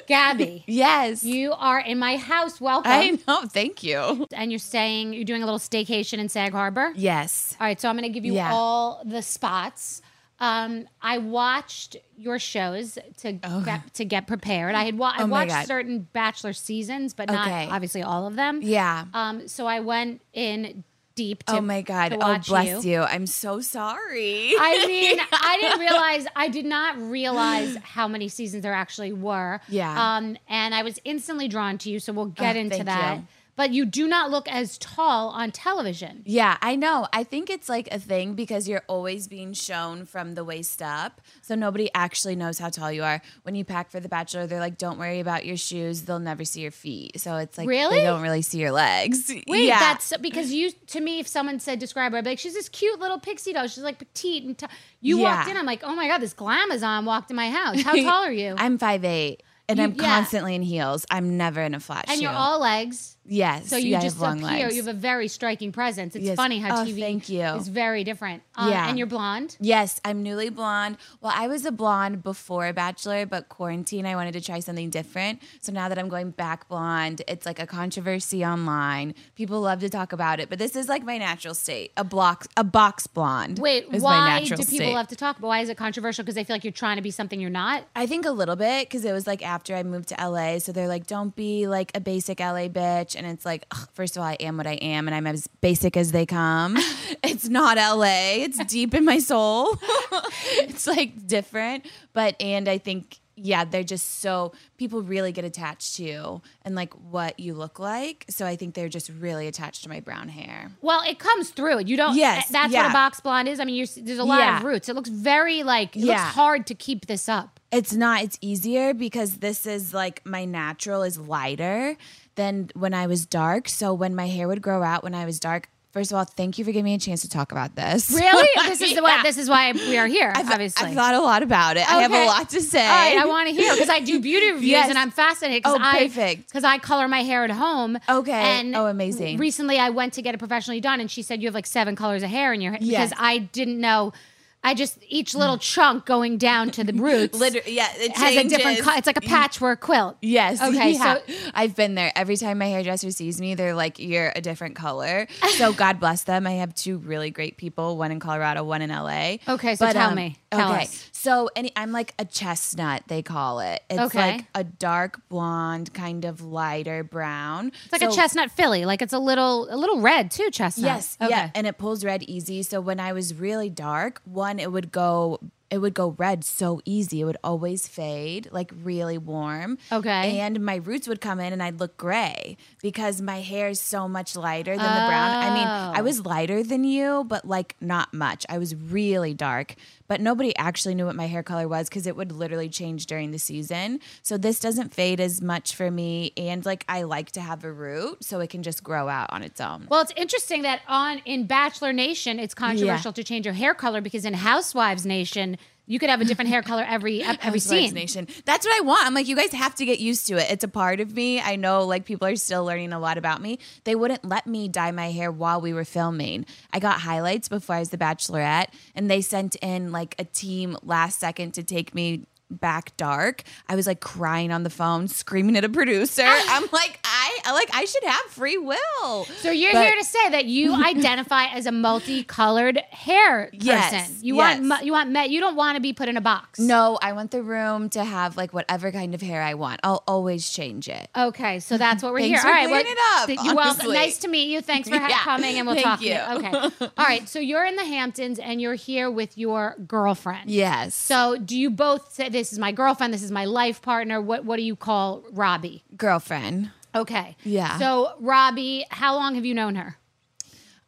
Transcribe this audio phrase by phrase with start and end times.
[0.07, 0.63] Gabby.
[0.67, 1.23] Yes.
[1.23, 2.59] You are in my house.
[2.61, 2.91] Welcome.
[2.91, 3.41] I know.
[3.47, 4.27] Thank you.
[4.33, 6.91] And you're staying, you're doing a little staycation in Sag Harbor.
[6.95, 7.55] Yes.
[7.59, 7.80] All right.
[7.80, 8.52] So I'm going to give you Yeah.
[8.53, 10.02] all the spots.
[10.44, 14.75] Um, I watched your shows to get, to get prepared.
[14.75, 15.67] I had wa- I Oh watched God.
[15.67, 17.36] certain Bachelor seasons, but Okay.
[17.67, 18.59] not obviously all of them.
[18.61, 19.05] Yeah.
[19.14, 20.83] Um, so I went in
[21.16, 21.44] deep.
[21.45, 22.17] To, oh my God.
[22.19, 23.02] Oh, bless you.
[23.02, 24.54] I'm so sorry.
[24.59, 29.61] I mean, I didn't realize, I did not realize how many seasons there actually were.
[29.70, 30.17] Yeah.
[30.17, 33.17] Um, and I was instantly drawn to you, so we'll get Oh, into that.
[33.20, 33.27] you.
[33.55, 36.23] But you do not look as tall on television.
[36.25, 37.08] Yeah, I know.
[37.14, 41.21] I think it's like a thing because you're always being shown from the waist up.
[41.43, 43.21] So nobody actually knows how tall you are.
[43.43, 46.02] When you pack for The Bachelor, they're like, don't worry about your shoes.
[46.02, 47.19] They'll never see your feet.
[47.19, 47.97] So it's like, Really?
[47.97, 49.31] they don't really see your legs.
[49.47, 49.77] Wait, yeah.
[49.80, 52.69] that's because you, to me, if someone said describe her, I'd be like, she's this
[52.69, 53.67] cute little pixie doll.
[53.67, 54.65] She's like petite and t-.
[54.99, 55.58] you walked in.
[55.58, 57.83] I'm like, oh my god, this glamazon walked in my house.
[57.83, 58.55] How tall are you?
[58.58, 59.37] I'm 5'8
[59.69, 60.03] and You- I'm yeah.
[60.03, 61.05] constantly in heels.
[61.11, 62.23] I'm never in a flat and shoe.
[62.23, 63.15] you're all legs.
[63.26, 63.70] Yes.
[63.70, 64.36] So you yeah, just appear.
[64.36, 64.76] legs.
[64.76, 66.16] You have a very striking presence.
[66.16, 66.36] It's Yes.
[66.36, 67.42] funny how Oh, TV thank you.
[67.42, 68.44] is very different.
[68.56, 68.89] Um, Yeah.
[68.89, 69.56] And you're blonde.
[69.60, 70.98] Yes, I'm newly blonde.
[71.22, 75.42] Well, I was a blonde before Bachelor, but quarantine, I wanted to try something different.
[75.61, 79.14] So now that I'm going back blonde, it's like a controversy online.
[79.36, 81.92] People love to talk about it, but this is like my natural state.
[81.95, 83.60] A block, a box blonde.
[83.60, 84.94] Wait, is my why do people state.
[84.94, 85.38] have to talk?
[85.40, 86.23] But why is it controversial?
[86.23, 87.86] Because they feel like you're trying to be something you're not.
[87.95, 90.60] I think a little bit because it was like after I moved to LA.
[90.60, 93.12] So they're like, don't be like a basic LA bitch.
[93.15, 95.47] And it's like, ugh, first of all, I am what I am and I'm as
[95.61, 96.75] basic as they come.
[97.23, 99.77] it's not LA, it's deep in my soul.
[100.57, 101.85] it's like different.
[102.13, 106.75] But, and I think, yeah, they're just so, people really get attached to you and
[106.75, 108.25] like what you look like.
[108.29, 110.69] So I think they're just really attached to my brown hair.
[110.81, 111.80] Well, it comes through.
[111.81, 112.15] You don't.
[112.15, 113.59] Yes, eh, that's what a box blonde is.
[113.59, 114.57] I mean, you're, there's a lot Yeah.
[114.59, 114.87] of roots.
[114.87, 116.13] It looks very like it Yeah.
[116.23, 117.59] looks hard to keep this up.
[117.71, 118.21] It's not.
[118.21, 121.97] It's easier because this is like my natural is lighter
[122.36, 123.70] than when I was dark.
[123.70, 126.58] So when my hair would grow out when I was dark, first of all, thank
[126.58, 128.10] you for giving me a chance to talk about this.
[128.10, 128.50] Really?
[128.68, 129.01] this is Yeah.
[129.01, 129.21] why.
[129.21, 130.33] This is why we are here.
[130.36, 130.88] I've, obviously.
[130.89, 131.88] I've thought a lot about it.
[131.88, 132.80] I have a lot to say.
[132.88, 134.89] Right, I want to hear because I do beauty reviews Yes.
[134.89, 135.62] and I'm fascinated.
[135.66, 136.48] Oh, I, perfect.
[136.48, 137.98] Because I color my hair at home.
[138.10, 138.31] Okay.
[138.31, 139.38] And Oh, amazing.
[139.38, 141.95] Recently, I went to get it professionally done, and she said you have like seven
[141.95, 143.10] colors of hair in your hair Yes.
[143.12, 144.13] because I didn't know.
[144.63, 145.62] I just each little mm.
[145.62, 147.38] chunk going down to the roots.
[147.38, 148.63] Literally, yeah, it has a different.
[148.63, 148.85] changes.
[148.85, 149.27] Co- it's like a mm.
[149.27, 150.18] patchwork quilt.
[150.21, 150.62] Yes.
[150.74, 151.15] Okay, yeah.
[151.15, 152.12] so- I've been there.
[152.15, 156.24] Every time my hairdresser sees me, they're like, "You're a different color." So God bless
[156.24, 156.48] them.
[156.48, 159.38] I have two really great people, one in Colorado, one in LA.
[159.48, 160.38] Okay, so tell um, me.
[160.51, 161.09] Tell okay, us.
[161.12, 163.04] so any, I'm like a chestnut.
[163.07, 163.83] They call it.
[163.88, 164.31] It's Okay.
[164.38, 167.71] like a dark blonde, kind of lighter brown.
[167.83, 168.86] It's like a chestnut filly.
[168.86, 170.50] Like it's a little a little red too.
[170.50, 170.86] Chestnut.
[170.86, 171.30] Yes, Okay.
[171.30, 172.63] yeah, and it pulls red easy.
[172.63, 175.40] So when I was really dark, one, it would go
[175.74, 177.22] it would go red so easy.
[177.22, 179.78] It would always fade, like really warm.
[179.92, 180.40] Okay.
[180.40, 184.08] And my roots would come in and I'd look gray because my hair is so
[184.08, 185.31] much lighter than the brown.
[185.31, 186.04] I mean, I Oh.
[186.04, 188.46] was lighter than you, but like not much.
[188.50, 189.75] I was really dark,
[190.08, 193.31] but nobody actually knew what my hair color was because it would literally change during
[193.31, 194.00] the season.
[194.22, 196.34] So this doesn't fade as much for me.
[196.38, 199.42] And like, I like to have a root so it can just grow out on
[199.42, 199.88] its own.
[199.90, 204.02] Well, it's interesting that on in Bachelor Nation, it's controversial to change your hair color
[204.02, 207.94] because in Housewives Nation, you could have a different hair color every every scene.
[207.94, 208.27] Nation.
[208.45, 209.06] That's what I want.
[209.06, 210.50] I'm like, you guys have to get used to it.
[210.50, 211.39] It's a part of me.
[211.41, 213.59] I know like people are still learning a lot about me.
[213.83, 216.45] They wouldn't let me dye my hair while we were filming.
[216.71, 220.77] I got highlights before I was the bachelorette and they sent in like a team
[220.83, 223.44] last second to take me back dark.
[223.68, 226.24] I was like crying on the phone, screaming at a producer.
[226.26, 229.26] I'm like, I I like I should have free will.
[229.42, 233.60] So you're But- here to say that you identify as a multicolored hair person.
[233.62, 234.60] Yes, You yes.
[234.62, 235.30] want you want met.
[235.30, 236.60] You don't want to be put in a box.
[236.60, 239.80] No, I want the room to have like whatever kind of hair I want.
[239.84, 241.10] I'll always change it.
[241.16, 242.40] Okay, so that's what we're here.
[242.40, 243.92] for All right, it up, th- You're welcome.
[243.94, 244.62] Nice to meet you.
[244.62, 246.02] Thanks for ha- Yeah, coming, and we'll thank talk.
[246.02, 246.14] you.
[246.16, 246.88] Okay.
[246.98, 247.28] All right.
[247.30, 250.50] So you're in the Hamptons, and you're here with your girlfriend.
[250.50, 250.96] Yes.
[250.96, 253.13] So do you both say this is my girlfriend?
[253.13, 254.19] This is my life partner.
[254.22, 255.84] What What do you call Robby?
[255.95, 256.72] girlfriend.
[256.95, 257.36] Okay.
[257.44, 257.78] Yeah.
[257.80, 259.98] So Robby, how long have you known her?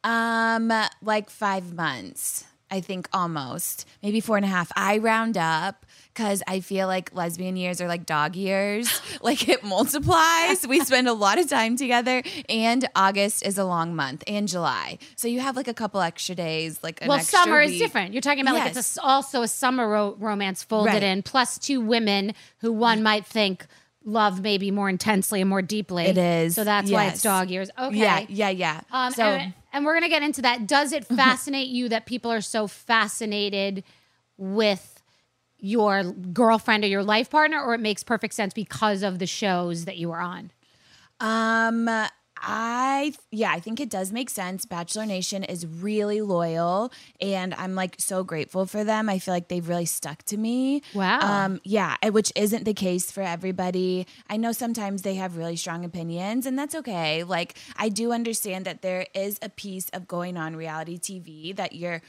[0.03, 0.71] Um,
[1.01, 2.45] like five months.
[2.69, 4.71] I think almost maybe four and a half.
[4.75, 5.84] I round up
[6.15, 8.89] because I feel like lesbian years are like dog years.
[9.21, 10.65] like it multiplies.
[10.65, 14.97] we spend a lot of time together, and August is a long month, and July.
[15.17, 16.79] So you have like a couple extra days.
[16.81, 18.13] Like an well, summer is different.
[18.13, 21.03] You're talking about like it's a also a summer ro- romance folded Right.
[21.03, 23.65] in, plus two women who one might think
[24.05, 26.05] love maybe more intensely and more deeply.
[26.05, 27.69] It is, So that's why it's dog years.
[27.77, 27.97] Okay.
[27.97, 28.81] Yeah, yeah, yeah.
[28.91, 30.67] Um, so and, and we're gonna get into that.
[30.67, 33.83] Does it fascinate you that people are so fascinated
[34.37, 34.94] with
[35.65, 39.85] your girlfriend or your life partner, or it makes perfect sense because of the shows
[39.85, 40.51] that you were on?
[41.19, 41.89] Um,
[42.37, 44.65] I yeah, I think it does make sense.
[44.65, 49.09] Bachelor Nation is really loyal, and I'm like so grateful for them.
[49.09, 50.83] I feel like they've really stuck to me.
[50.93, 51.19] Wow.
[51.21, 54.05] Um, yeah, which isn't the case for everybody.
[54.29, 57.23] I know sometimes they have really strong opinions, and that's okay.
[57.23, 61.73] Like I do understand that there is a piece of going on reality TV that
[61.73, 62.01] you're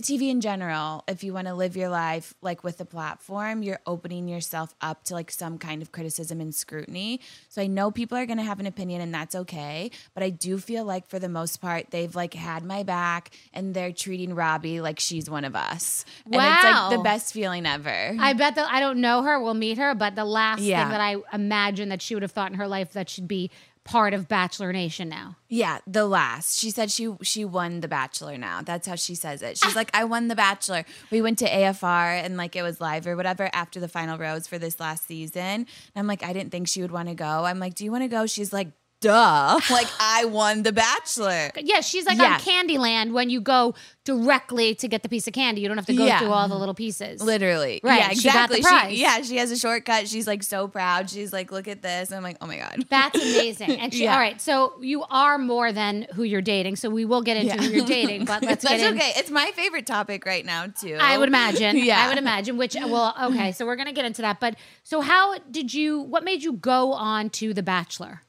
[0.00, 3.78] TV in general, if you want to live your life like with a platform, you're
[3.86, 7.20] opening yourself up to like some kind of criticism and scrutiny.
[7.48, 10.30] So I know people are going to have an opinion and that's okay, but I
[10.30, 14.34] do feel like for the most part they've like had my back and they're treating
[14.34, 16.04] Robby like she's one of us.
[16.24, 18.16] And it's like the best feeling ever.
[18.18, 19.40] I bet that I don't know her.
[19.40, 20.82] We'll meet her, but the last Yeah.
[20.82, 23.50] thing that I imagine that she would have thought in her life that should be
[23.84, 25.36] part of Bachelor Nation now.
[25.48, 26.58] Yeah, the last.
[26.58, 28.62] She said she she won the Bachelor now.
[28.62, 29.58] That's how she says it.
[29.58, 29.78] She's ah.
[29.78, 30.84] like, I won the Bachelor.
[31.10, 34.46] We went to AFR and like it was live or whatever after the final rose
[34.46, 35.42] for this last season.
[35.42, 37.44] And I'm like, I didn't think she would want to go.
[37.44, 38.26] I'm like, Do you want to go?
[38.26, 38.68] She's like,
[39.02, 39.58] duh.
[39.70, 41.50] Like I won the Bachelor.
[41.56, 42.34] Yeah, she's like Yeah.
[42.34, 45.60] on Candyland when you go directly to get the piece of candy.
[45.60, 46.18] You don't have to go Yeah.
[46.18, 47.22] through all the little pieces.
[47.22, 47.80] Literally.
[47.84, 48.88] Right, Yeah, she got the exactly.
[48.96, 48.98] prize.
[48.98, 50.08] yeah, she has a shortcut.
[50.08, 51.08] She's like so proud.
[51.08, 52.08] She's like, look at this.
[52.10, 52.84] And I'm like, oh my God.
[52.90, 53.70] That's amazing.
[53.78, 54.14] And she, Yeah.
[54.14, 56.76] all right, so you are more than who you're dating.
[56.76, 58.98] So we will get into who you're dating, but let's That's get in.
[58.98, 59.12] okay.
[59.16, 60.98] It's my favorite topic right now too.
[61.00, 61.76] I would imagine.
[61.76, 62.04] Yeah.
[62.04, 62.56] I would imagine.
[62.56, 63.52] Which, well, okay.
[63.52, 64.40] So we're gonna get into that.
[64.40, 66.00] But so, how did you?
[66.00, 68.22] What made you go on to The Bachelor?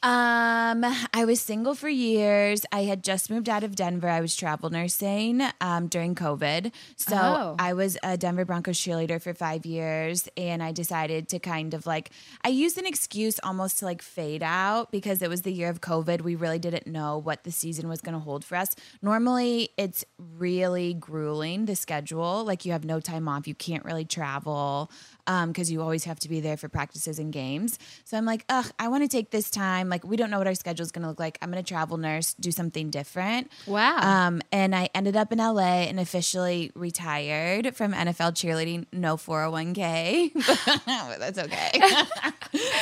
[0.00, 2.64] Um, I was single for years.
[2.70, 4.08] I had just moved out of Denver.
[4.08, 6.72] I was travel nursing um, during COVID.
[6.94, 7.56] So Oh.
[7.58, 10.28] I was a Denver Broncos cheerleader for five years.
[10.36, 12.10] And I decided to kind of like,
[12.44, 15.80] I used an excuse almost to like fade out because it was the year of
[15.80, 16.20] COVID.
[16.20, 18.76] We really didn't know what the season was going to hold for us.
[19.02, 20.04] Normally, it's
[20.36, 22.44] really grueling, the schedule.
[22.44, 24.92] Like, you have no time off, you can't really travel
[25.46, 27.78] because you always have to be there for practices and games.
[28.04, 29.88] So I'm like, ugh, I want to take this time.
[29.88, 31.36] Like, we don't know what our schedule is going to look like.
[31.42, 33.50] I'm going to travel nurse, do something different.
[33.66, 33.98] Wow.
[33.98, 38.86] Um, and I ended up in LA and officially retired from NFL cheerleading.
[38.92, 41.70] No 401k, but that's okay.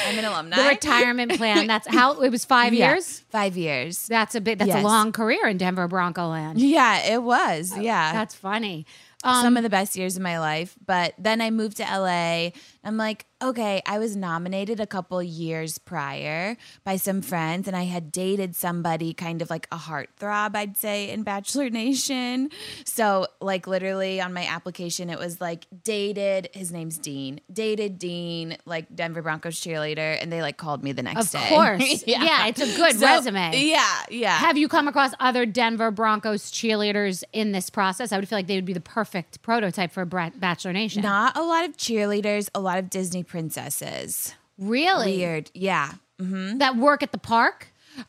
[0.06, 0.56] I'm an alumni.
[0.56, 1.66] The retirement plan.
[1.66, 2.44] That's how it was.
[2.44, 3.20] Five Yeah, years.
[3.30, 4.06] Five years.
[4.06, 4.58] That's a bit.
[4.58, 6.60] That's a long career in Denver Bronco land.
[6.60, 7.76] Yeah, it was.
[7.76, 8.12] Yeah.
[8.12, 8.86] That's funny.
[9.26, 10.74] Um, some of the best years of my life.
[10.84, 12.50] But then I moved to LA.
[12.86, 17.82] I'm like, okay, I was nominated a couple years prior by some friends, and I
[17.82, 22.48] had dated somebody kind of like a heartthrob, I'd say, in Bachelor Nation.
[22.84, 28.56] So, like, literally on my application, it was like dated, his name's Dean, dated Dean,
[28.64, 31.42] like Denver Broncos cheerleader, and they like called me the next Of day.
[31.42, 32.04] Of course.
[32.06, 32.46] yeah.
[32.46, 33.50] it's a good So, resume.
[33.56, 34.36] Yeah, yeah.
[34.38, 38.12] Have you come across other Denver Broncos cheerleaders in this process?
[38.12, 41.02] I would feel like they would be the perfect prototype for Bachelor Nation.
[41.02, 44.34] Not a lot of cheerleaders, a lot of Disney princesses.
[44.58, 45.16] really?
[45.18, 45.50] Weird.
[45.54, 45.92] Yeah.
[46.18, 47.68] That work at the park?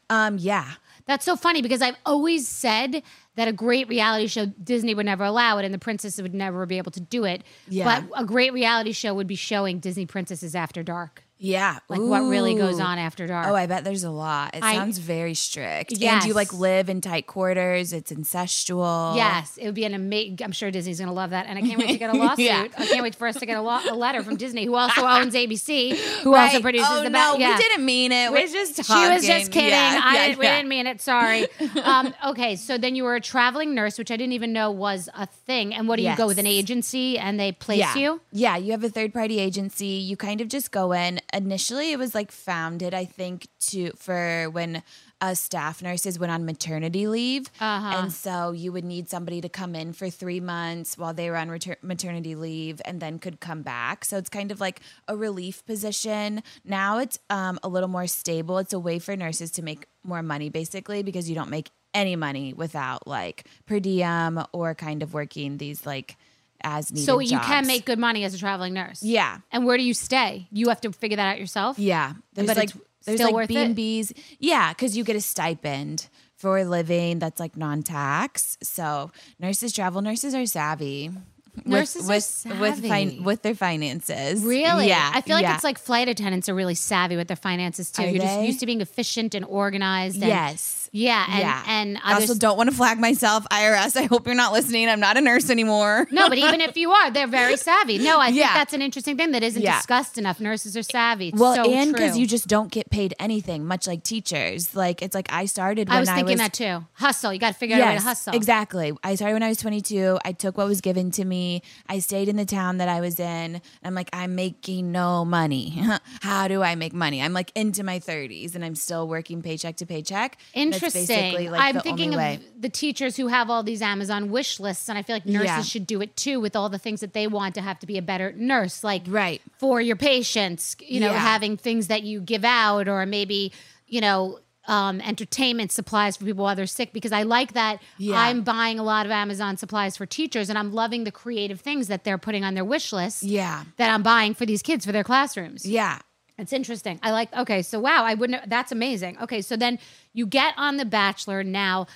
[0.09, 0.73] Um, yeah.
[1.05, 3.01] That's so funny because I've always said
[3.35, 6.65] that a great reality show Disney would never allow it and the princesses would never
[6.65, 7.43] be able to do it.
[7.69, 8.01] Yeah.
[8.01, 11.23] But a great reality show would be showing Disney princesses after dark.
[11.39, 11.79] Yeah.
[11.87, 13.47] Like what really goes on after dark.
[13.47, 14.55] Oh, I bet there's a lot.
[14.55, 15.91] It I- sounds very strict.
[15.91, 16.25] And Yes.
[16.25, 17.93] you like live in tight quarters.
[17.93, 19.15] It's incestual.
[19.15, 20.39] Yes, it would be an amazing.
[20.43, 22.45] I'm sure Disney's going to love that, and I can't wait to get a lawsuit.
[22.45, 22.67] Yeah.
[22.77, 25.01] I can't wait for us to get a, lo- a letter from Disney, who also
[25.05, 26.45] owns ABC, who Right.
[26.45, 27.09] also produces oh, the.
[27.09, 27.55] no, Ba- yeah.
[27.55, 28.31] we didn't mean it.
[28.31, 29.69] We're just She was just kidding.
[29.69, 31.01] Yeah, I yeah, didn't, we didn't mean it.
[31.01, 31.47] Sorry.
[31.83, 35.09] um, okay, so then you were a traveling nurse, which I didn't even know was
[35.15, 35.73] a thing.
[35.73, 38.21] And what do you go with an agency and they place you?
[38.31, 39.85] Yeah, you have a third party agency.
[39.85, 41.19] You kind of just go in.
[41.33, 44.81] Initially, it was like founded, I think, to for when
[45.19, 47.97] uh, staff nurses went on maternity leave, Uh-huh.
[47.97, 51.35] and so you would need somebody to come in for three months while they were
[51.37, 54.05] on retur- maternity leave, and then could come back.
[54.05, 56.43] So it's kind of like a relief position.
[56.63, 58.57] Now it's um, a little more stable.
[58.59, 62.15] It's a way for nurses to make more money, basically, because you don't make any
[62.15, 66.15] money without like per diem or kind of working these like
[66.63, 67.05] as needed.
[67.05, 69.03] So you can make good money as a traveling nurse.
[69.03, 69.39] Yeah.
[69.51, 70.47] And where do you stay?
[70.51, 71.77] You have to figure that out yourself?
[71.79, 72.13] Yeah.
[72.33, 73.65] There's But like it's there's still like worth B it?
[73.65, 74.13] and B's.
[74.39, 78.57] Yeah, because you get a stipend for a living that's like non-tax.
[78.61, 81.09] So nurses, travel nurses are savvy.
[81.55, 83.19] with- Nurses are with with, savvy.
[83.19, 84.43] with their finances.
[84.43, 84.87] Really?
[84.89, 85.11] Yeah.
[85.13, 85.55] I feel like yeah.
[85.55, 88.03] it's like flight attendants are really savvy with their finances too.
[88.03, 90.17] Are You're just used to being efficient and organized.
[90.17, 90.86] And, yes.
[90.91, 91.25] Yeah.
[91.29, 91.63] And, yeah.
[91.67, 93.95] and I also don't want to flag myself, IRS.
[93.97, 94.89] I hope you're not listening.
[94.89, 96.07] I'm not a nurse anymore.
[96.11, 97.97] No, but even if you are, they're very savvy.
[97.99, 98.53] No, I think Yeah.
[98.53, 99.77] that's an interesting thing that isn't Yeah.
[99.77, 100.39] discussed enough.
[100.39, 101.29] Nurses are savvy.
[101.29, 104.75] It's Well, so and because you just don't get paid anything, much like teachers.
[104.75, 105.89] Like it's like I started.
[105.89, 106.85] When I was thinking was, that too.
[106.93, 107.33] Hustle.
[107.33, 108.33] You got to figure out a way to hustle.
[108.33, 108.93] Exactly.
[109.03, 110.19] I started when I was 22.
[110.23, 111.61] I took what was given to me.
[111.89, 113.61] I stayed in the town that I was in.
[113.83, 115.81] I'm like, I'm making no money.
[116.21, 117.21] How do I make money?
[117.21, 120.37] I'm like into my 30s and I'm still working paycheck to paycheck.
[120.77, 121.17] That's Interesting.
[121.33, 122.39] basically, like, I'm the thinking of way.
[122.59, 125.61] the teachers who have all these Amazon wish lists, and I feel like nurses Yeah.
[125.63, 127.97] should do it too with all the things that they want to have to be
[127.97, 129.41] a better nurse, like Right.
[129.59, 130.75] for your patients.
[130.79, 131.19] You know, Yeah.
[131.19, 133.51] having things that you give out, or maybe
[133.87, 134.39] you know.
[134.69, 138.19] Um, entertainment supplies for people while they're sick because I like that Yeah.
[138.19, 141.87] I'm buying a lot of Amazon supplies for teachers and I'm loving the creative things
[141.87, 143.63] that they're putting on their wish list Yeah.
[143.77, 145.65] that I'm buying for these kids for their classrooms.
[145.65, 145.99] Yeah.
[146.37, 146.99] It's interesting.
[147.01, 147.33] I like.
[147.35, 148.49] Okay, so wow, I wouldn't.
[148.49, 149.17] That's amazing.
[149.21, 149.79] Okay, so then
[150.13, 151.43] you get on The Bachelor.
[151.43, 151.87] Now,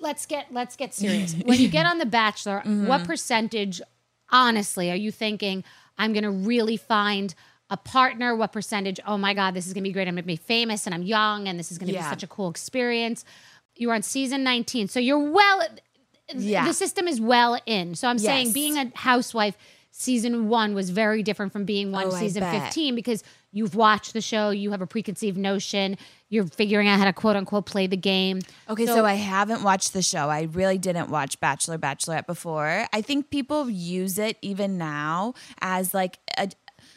[0.00, 1.34] let's get let's get serious.
[1.34, 2.86] when you get on The Bachelor, Mm-hmm.
[2.86, 3.80] what percentage,
[4.30, 5.64] honestly, are you thinking
[5.98, 7.34] I'm going to really find
[7.70, 8.34] a partner?
[8.36, 9.00] What percentage?
[9.06, 10.08] Oh my God, this is going to be great.
[10.08, 12.22] I'm going to be famous, and I'm young, and this is going to be such
[12.22, 13.24] a cool experience.
[13.76, 15.62] You're on season 19, so you're well.
[16.34, 16.66] Yeah.
[16.66, 17.94] The system is well in.
[17.94, 19.56] So I'm saying being a housewife.
[19.92, 24.20] Season one was very different from being one Oh, season 15 because you've watched the
[24.20, 27.96] show, you have a preconceived notion, you're figuring out how to quote unquote play the
[27.96, 28.40] game.
[28.68, 30.30] Okay, so, I haven't watched the show.
[30.30, 32.86] I really didn't watch Bachelor Bachelorette before.
[32.92, 36.50] I think people use it even now as like a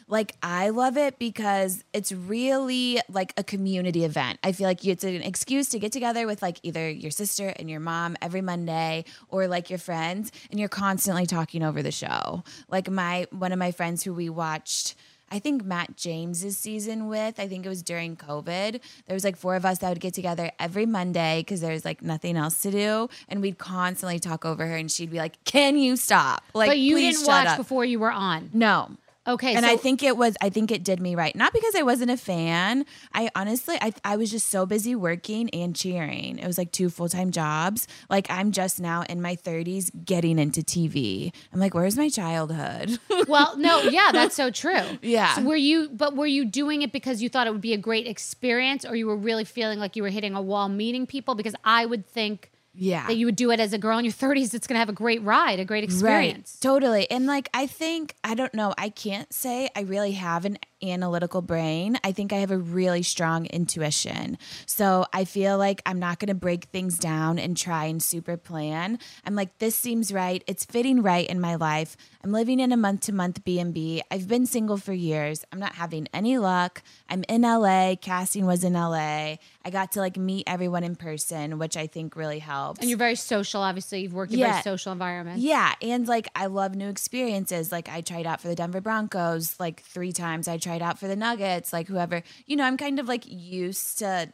[0.08, 4.38] like I love it because it's really like a community event.
[4.42, 7.70] I feel like it's an excuse to get together with like either your sister and
[7.70, 12.44] your mom every Monday or like your friends and you're constantly talking over the show.
[12.68, 14.94] Like my one of my friends who we watched
[15.30, 17.40] I think Matt James's season with.
[17.40, 18.80] I think it was during COVID.
[19.06, 21.84] There was like four of us that would get together every Monday because there was
[21.84, 25.42] like nothing else to do, and we'd constantly talk over her, and she'd be like,
[25.44, 27.56] "Can you stop?" Like, but you didn't watch up.
[27.56, 28.50] before you were on.
[28.52, 28.90] No.
[29.26, 30.36] Okay, and so I think it was.
[30.42, 31.34] I think it did me right.
[31.34, 32.84] Not because I wasn't a fan.
[33.14, 36.38] I honestly, I, I was just so busy working and cheering.
[36.38, 37.88] It was like two full time jobs.
[38.10, 41.32] Like I'm just now in my 30s getting into TV.
[41.52, 42.98] I'm like, where's my childhood?
[43.28, 44.82] well, no, yeah, that's so true.
[45.00, 45.36] Yeah.
[45.36, 47.78] So were you but were you doing it because you thought it would be a
[47.78, 51.34] great experience or you were really feeling like you were hitting a wall meeting people
[51.34, 53.06] because I would think yeah.
[53.06, 54.88] that you would do it as a girl in your 30s it's going to have
[54.88, 56.58] a great ride, a great experience.
[56.58, 56.68] Right.
[56.68, 57.10] Totally.
[57.10, 60.58] And like I think I don't know, I can't say I really have an
[60.92, 61.98] analytical brain.
[62.04, 64.38] I think I have a really strong intuition.
[64.66, 68.36] So I feel like I'm not going to break things down and try and super
[68.36, 68.98] plan.
[69.24, 70.42] I'm like, this seems right.
[70.46, 71.96] It's fitting right in my life.
[72.22, 74.02] I'm living in a month to month B&B.
[74.10, 75.44] I've been single for years.
[75.52, 76.82] I'm not having any luck.
[77.08, 77.96] I'm in LA.
[78.00, 79.36] Casting was in LA.
[79.64, 82.80] I got to like meet everyone in person, which I think really helps.
[82.80, 84.00] And you're very social, obviously.
[84.00, 84.52] You've worked in Yeah.
[84.52, 85.42] very social environments.
[85.42, 87.70] Yeah, and like I love new experiences.
[87.72, 90.48] Like I tried out for the Denver Broncos like 3 times.
[90.48, 92.22] I tried out for the Nuggets, like whoever.
[92.46, 94.32] You know, I'm kind of like used to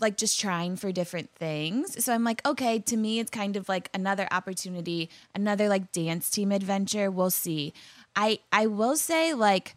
[0.00, 2.02] like just trying for different things.
[2.02, 6.30] So I'm like, okay, to me it's kind of like another opportunity, another like dance
[6.30, 7.10] team adventure.
[7.10, 7.72] We'll see.
[8.16, 9.74] I I will say like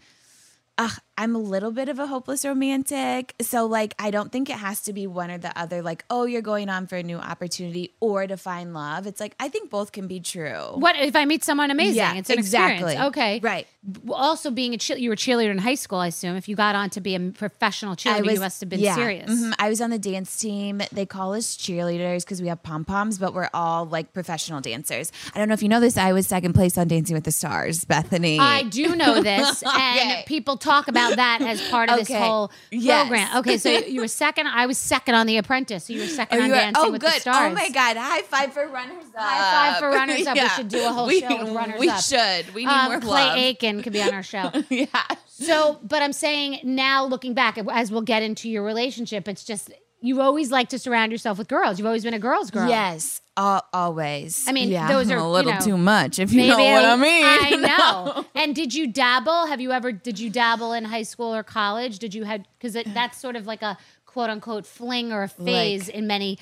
[0.78, 3.34] Ugh, I'm a little bit of a hopeless romantic.
[3.42, 5.82] So, like, I don't think it has to be one or the other.
[5.82, 9.08] Like, oh, you're going on for a new opportunity or to find love.
[9.08, 10.72] It's like, I think both can be true.
[10.76, 11.96] What if I meet someone amazing?
[11.96, 12.94] Yeah, it's an exactly.
[12.94, 13.08] experience.
[13.10, 13.40] Okay.
[13.42, 13.68] Right.
[14.10, 16.36] Also, being a cheer, you were a cheerleader in high school, I assume.
[16.36, 18.96] If you got on to be a professional cheerleader, you must have been yeah.
[18.96, 19.30] serious.
[19.30, 19.54] Mhm.
[19.60, 20.82] I was on the dance team.
[20.92, 25.12] They call us cheerleaders because we have pom poms, but we're all like professional dancers.
[25.34, 25.98] I don't know if you know this.
[25.98, 28.40] I was second place on Dancing with the Stars, Bethenny.
[28.40, 30.24] I do know this, and Okay.
[30.28, 33.08] people talk about that as part of this whole Yes.
[33.08, 33.38] program.
[33.38, 34.48] Okay, so you were second.
[34.48, 35.86] I was second on The Apprentice.
[35.86, 37.14] So you were second Oh, on Dancing oh, with good.
[37.14, 37.52] the Stars.
[37.52, 37.98] Oh my God.
[37.98, 39.22] High five for runners up.
[39.22, 40.36] High five for Runners Up.
[40.36, 42.02] We should do a whole we, show with Runners we Up.
[42.02, 42.54] should.
[42.56, 43.38] We need Um, more Clay love.
[43.38, 44.52] Aiken could be on our show.
[44.70, 44.86] yeah.
[45.28, 49.70] So, but I'm saying now, looking back, as we'll get into your relationship, it's just
[50.06, 51.78] you always like to surround yourself with girls.
[51.80, 52.68] You've always been a girl's girl.
[52.70, 53.22] Yes.
[53.38, 54.48] al- always.
[54.48, 56.86] I mean, yeah, those are, a you little know, too much, if you know what
[56.86, 57.24] I mean.
[57.26, 57.50] I
[58.16, 58.26] know.
[58.36, 59.48] And did you dabble?
[59.48, 59.92] Have you ever?
[59.92, 62.00] Did you dabble in high school or college?
[62.00, 62.44] Did you have?
[62.60, 66.38] Because that's sort of like a quote unquote fling or a phase in many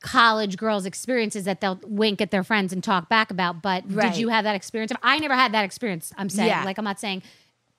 [0.00, 3.62] college girls' experiences that they'll wink at their friends and talk back about.
[3.62, 4.92] But did you have that experience?
[5.02, 6.12] I never had that experience.
[6.18, 6.64] I'm saying, Yeah.
[6.64, 7.22] like, I'm not saying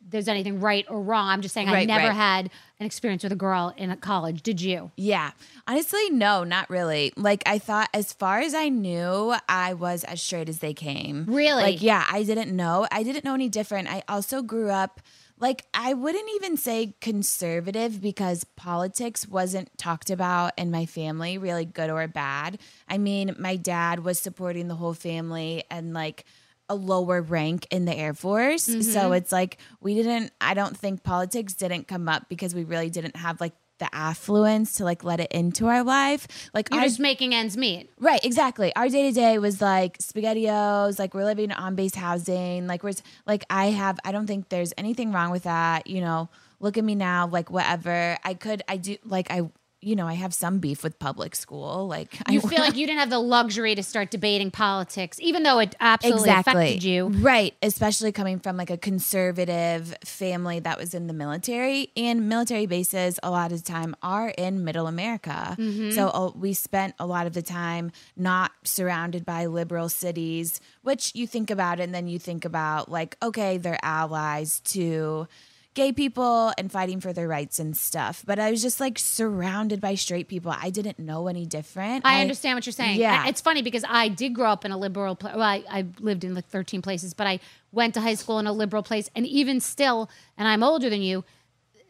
[0.08, 1.28] there's anything right or wrong.
[1.30, 2.16] I'm just saying I Right, never right.
[2.16, 4.44] had an experience with a girl in a college.
[4.44, 4.92] Did you?
[4.98, 5.32] Yeah.
[5.68, 7.12] Honestly, no, not really.
[7.18, 11.26] Like I thought as far as I knew, I was as straight as they came.
[11.28, 11.64] Really?
[11.64, 12.88] Like yeah, I didn't know.
[12.92, 13.88] I didn't know any different.
[13.92, 15.02] I also grew up
[15.38, 21.66] like I wouldn't even say conservative because politics wasn't talked about in my family, really
[21.66, 22.60] good or bad.
[22.88, 26.24] I mean, my dad was supporting the whole family and like
[26.70, 28.64] a lower rank in the Air Force.
[28.64, 29.14] So mm-hmm.
[29.14, 33.16] it's like we didn't I don't think politics didn't come up because we really didn't
[33.16, 36.28] have like the affluence to like let it into our life.
[36.54, 37.90] Like You're our- just making ends meet.
[38.00, 38.76] Right, exactly.
[38.76, 42.94] Our day to day was like spaghettios, like we're living on base housing, like we're
[43.26, 46.30] like I have I don't think there's anything wrong with that, you know.
[46.62, 48.18] Look at me now, like whatever.
[48.24, 49.50] I could I do like I
[49.82, 51.88] you know, I have some beef with public school.
[51.88, 55.44] Like You I feel like you didn't have the luxury to start debating politics, even
[55.44, 57.08] though it absolutely affected you.
[57.08, 57.54] Right.
[57.62, 61.92] Especially coming from like a conservative family that was in the military.
[61.96, 65.56] And military bases, a lot of the time, are in middle America.
[65.60, 65.92] Mm-hmm.
[65.92, 71.12] So uh, we spent a lot of the time not surrounded by liberal cities, which
[71.14, 75.28] you think about it and then you think about like, okay, they're allies to
[75.76, 78.24] gay people and fighting for their rights and stuff.
[78.26, 80.52] But I was just like surrounded by straight people.
[80.58, 82.06] I didn't know any different.
[82.06, 83.00] I understand what you're saying.
[83.00, 83.24] Yeah.
[83.26, 85.34] I- It's funny because I did grow up in a liberal place.
[85.36, 87.40] Well, I, I lived in like 13 places, but I
[87.72, 89.10] went to high school in a liberal place.
[89.16, 91.24] And even still, and I'm older than you,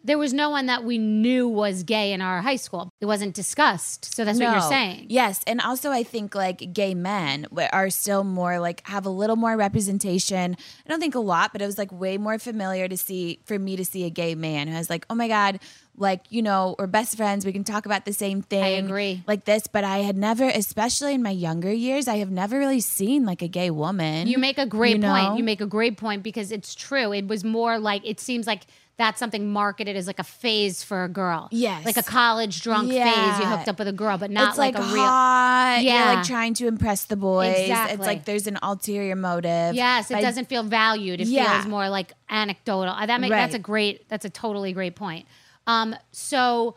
[0.06, 2.90] there was no one that we knew was gay in our high school.
[3.02, 4.14] It wasn't discussed.
[4.14, 5.08] So that's what you're saying.
[5.10, 9.36] Yes, and also I think like gay men are still more like have a little
[9.36, 10.56] more representation.
[10.86, 13.58] I don't think a lot, but it was like way more familiar to see for
[13.58, 15.60] me to see a gay man who has like, oh my god,
[15.98, 17.46] like you know, we're best friends.
[17.46, 18.64] We can talk about the same thing.
[18.64, 19.24] I agree.
[19.26, 22.82] Like this, but I had never, especially in my younger years, I have never really
[22.82, 24.28] seen like a gay woman.
[24.28, 25.24] You make a great You point.
[25.32, 25.38] know?
[25.38, 27.12] You make a great point because it's true.
[27.14, 28.64] It was more like it seems like
[28.98, 31.50] that's something marketed as like a phase for a girl.
[31.52, 31.86] Yes.
[31.86, 33.00] Like a college drunk phase.
[33.40, 35.80] You hooked up with a girl, but not it's like, a real hot.
[35.82, 36.14] You're Yeah.
[36.14, 37.56] like trying to impress the boys.
[37.60, 37.96] Exactly.
[37.96, 39.76] It's like there's an ulterior motive.
[39.76, 41.20] Yes, it doesn't feel valued.
[41.20, 41.54] It Yeah.
[41.56, 42.94] feels more like anecdotal.
[42.94, 44.08] Uh, That make, that's a great.
[44.08, 45.26] That's a totally great point.
[45.68, 46.76] Um, so,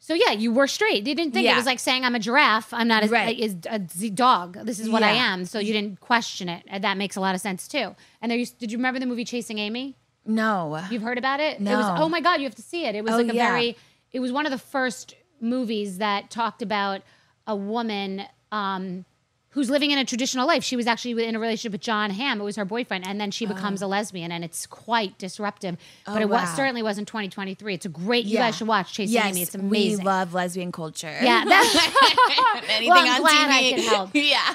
[0.00, 1.06] so yeah, you were straight.
[1.06, 2.74] You didn't think it was like saying I'm a giraffe.
[2.74, 3.38] I'm not a, Right.
[3.38, 4.58] is a z- dog.
[4.66, 5.46] This is what I am.
[5.46, 6.62] So you didn't question it.
[6.66, 7.96] And that makes a lot of sense too.
[8.20, 9.96] And there, used, did you remember the movie Chasing Amy?
[10.26, 10.80] No.
[10.90, 11.56] You've heard about it?
[11.60, 11.96] It was, No.
[11.98, 12.94] oh my God, you have to see it.
[12.94, 13.50] It was Oh, like a yeah.
[13.50, 13.76] very,
[14.12, 17.02] it was one of the first movies that talked about
[17.46, 19.04] a woman um,
[19.50, 20.64] who's living in a traditional life.
[20.64, 22.40] She was actually in a relationship with Jon Hamm.
[22.40, 23.06] It was her boyfriend.
[23.06, 25.76] And then she becomes a lesbian and it's quite disruptive.
[26.06, 26.56] but it was, Oh.
[26.56, 27.74] certainly wasn't 2023.
[27.74, 29.42] It's a great, you guys should watch Chasing yes, Amy.
[29.42, 29.98] It's amazing.
[29.98, 31.06] We love lesbian culture.
[31.22, 31.74] yeah, that's
[32.68, 33.70] Anything Well, I'm on glad I TV.
[33.74, 34.10] can help.
[34.14, 34.54] yeah.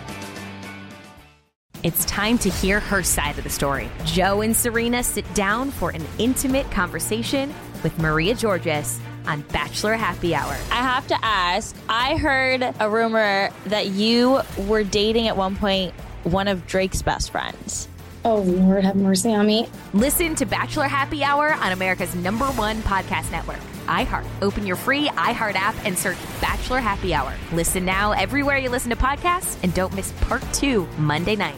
[1.83, 3.89] It's time to hear her side of the story.
[4.05, 10.35] Joe and Serena sit down for an intimate conversation with Maria Georgas on Bachelor Happy
[10.35, 10.55] Hour.
[10.69, 15.93] I have to ask I heard a rumor that you were dating at one point
[16.23, 17.87] one of Drake's best friends.
[18.23, 19.67] Oh, Lord, have mercy on me.
[19.93, 24.27] Listen to Bachelor Happy Hour on America's number one podcast network, iHeart.
[24.43, 27.33] Open your free iHeart app and search Bachelor Happy Hour.
[27.53, 31.57] Listen now everywhere you listen to podcasts and don't miss part two Monday night.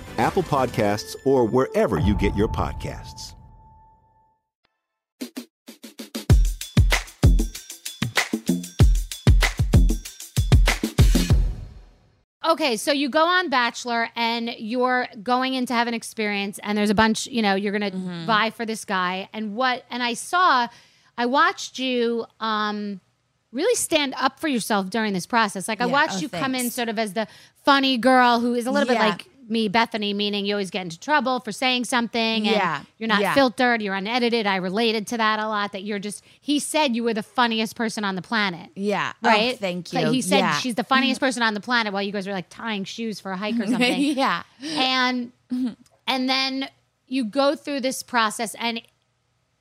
[0.21, 3.33] Apple Podcasts, or wherever you get your podcasts.
[12.43, 16.75] Okay, so you go on Bachelor and you're going in to have an experience, and
[16.75, 18.25] there's a bunch, you know, you're gonna Mm-hmm.
[18.25, 19.29] vie for this guy.
[19.31, 20.67] And what, and I saw,
[21.17, 22.99] I watched you um
[23.51, 25.67] really stand up for yourself during this process.
[25.67, 27.27] Like, I Yeah, watched oh, you come in sort of as the
[27.65, 30.99] funny girl who is a little bit like me, Bethenny, meaning you always get into
[30.99, 32.47] trouble for saying something.
[32.47, 33.33] And Yeah, You're not yeah.
[33.35, 34.47] filtered, you're unedited.
[34.47, 37.75] I related to that a lot, that you're just, he said you were the funniest
[37.75, 38.69] person on the planet.
[38.75, 39.13] Yeah.
[39.23, 39.59] Oh, Right?
[39.59, 40.11] thank Like, you.
[40.13, 40.57] he said Yeah.
[40.59, 43.31] she's the funniest person on the planet while you guys were like tying shoes for
[43.31, 43.99] a hike or something.
[44.17, 44.43] yeah.
[44.63, 45.31] And
[46.07, 46.69] and then
[47.07, 48.81] you go through this process and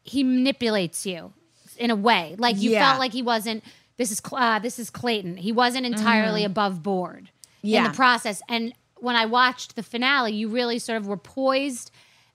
[0.03, 1.33] he manipulates you
[1.77, 2.35] in a way.
[2.39, 2.89] Like you Yeah.
[2.89, 3.65] felt like he wasn't
[3.97, 5.37] this is uh, this is Clayton.
[5.37, 6.47] He wasn't entirely Mhm.
[6.47, 7.31] above board
[7.63, 8.41] in the process.
[8.49, 11.91] And when I watched the finale, you really sort of were poised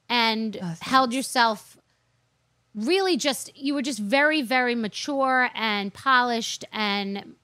[0.09, 1.77] and Oh, held yourself
[2.73, 7.35] really just you were just very very mature and polished and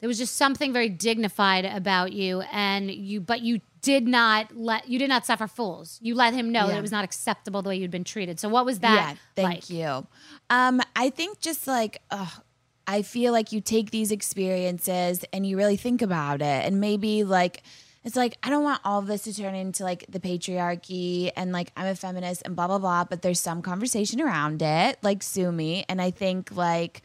[0.00, 4.88] there was just something very dignified about you and you but you did not let
[4.88, 7.68] you did not suffer fools you let him know that it was not acceptable the
[7.68, 9.70] way you'd been treated so what was that Yeah, thank like?
[9.70, 10.06] you.
[10.48, 12.42] Um, I think just like, ugh,
[12.86, 17.24] I feel like you take these experiences and you really think about it, and maybe
[17.24, 17.62] like.
[18.04, 21.52] It's like I don't want all of this to turn into like the patriarchy and
[21.52, 25.22] like I'm a feminist and blah blah blah, but there's some conversation around it, like
[25.22, 25.84] sue me.
[25.88, 27.02] And I think like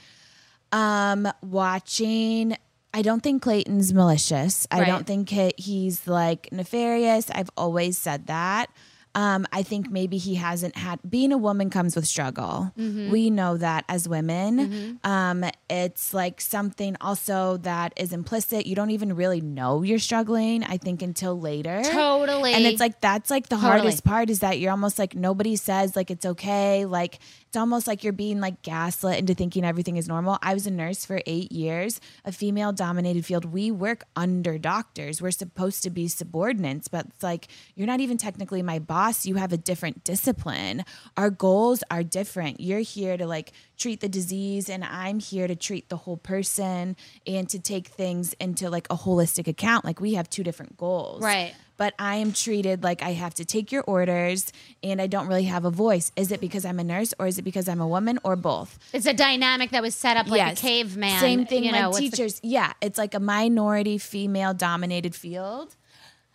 [0.72, 2.58] um watching
[2.94, 4.66] I don't think Clayton's malicious.
[4.72, 7.30] I don't think he, he's like nefarious.
[7.30, 8.72] I've always said that.
[9.18, 12.72] Um, I think maybe he hasn't had being a woman comes with struggle.
[12.78, 13.10] Mhm.
[13.10, 14.60] We know that as women.
[14.60, 15.12] Mm-hmm.
[15.12, 18.68] Um, it's like something also that is implicit.
[18.68, 21.82] You don't even really know you're struggling, I think, until later.
[21.84, 22.54] Totally.
[22.54, 23.72] And it's like that's like the Totally.
[23.80, 26.86] hardest part is that you're almost like nobody says like it's okay.
[26.86, 30.38] Like it's almost like you're being like gaslit into thinking everything is normal.
[30.42, 33.46] I was a nurse for eight years, a female dominated field.
[33.46, 35.22] We work under doctors.
[35.22, 39.26] We're supposed to be subordinates, but it's like you're not even technically my boss.
[39.26, 40.84] You have a different discipline.
[41.16, 42.60] Our goals are different.
[42.60, 46.96] You're here to like treat the disease, and I'm here to treat the whole person
[47.26, 49.86] and to take things into like a holistic account.
[49.86, 51.54] Like we have two different goals Right.
[51.78, 54.52] But I am treated like I have to take your orders
[54.84, 56.12] and I don't really have a voice.
[56.16, 58.78] Is it because I'm a nurse or is it because I'm a woman or both?
[58.94, 60.60] it's a dynamic that was set up like Yes.
[60.60, 62.40] a caveman Same thing you know, like what's the- teachers.
[62.44, 65.76] yeah, it's like a minority female dominated field.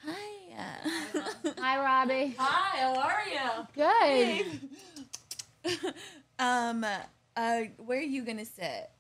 [0.05, 0.13] hi
[1.59, 4.45] Hi, robbie Hi, how are you?
[5.65, 5.81] good
[6.39, 6.85] um,
[7.37, 8.91] uh, where are you gonna sit?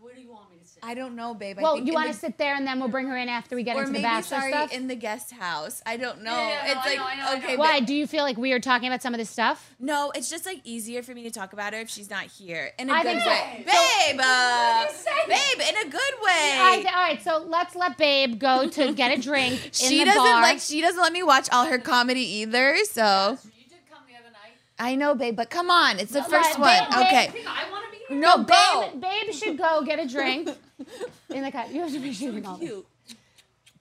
[0.00, 0.51] What do you want me to say?
[0.84, 1.60] I don't know, babe.
[1.60, 3.28] I Well, think you want to the- sit there and then we'll bring her in
[3.28, 4.72] after we get or into maybe the bachelor sorry stuff.
[4.72, 5.80] in the guest house.
[5.86, 6.32] I don't know.
[6.36, 7.78] Yeah, yeah, no, it's I like know, I know, I okay, Why?
[7.78, 9.74] but- Do you feel like we are talking about some of this stuff?
[9.78, 12.72] No, it's just like easier for me to talk about her if she's not here
[12.80, 13.28] in a I good think so.
[13.28, 14.20] way, So- babe.
[14.20, 14.86] Uh,
[15.28, 16.58] babe, in a good way.
[16.58, 19.64] I, all right, so let's let Babe go to get a drink.
[19.64, 20.42] in she the doesn't bar.
[20.42, 20.58] like.
[20.58, 22.76] She doesn't let me watch all her comedy either.
[22.90, 23.38] So.
[23.44, 24.56] You did come the other night.
[24.80, 26.90] I know, babe, but come on, it's the No, first babe, one.
[26.90, 27.44] babe, okay.
[27.46, 28.90] I want to be No, No, go.
[28.92, 30.48] Babe, babe should go get a drink
[31.30, 31.70] in the cut.
[31.72, 32.70] You have to be shooting all this.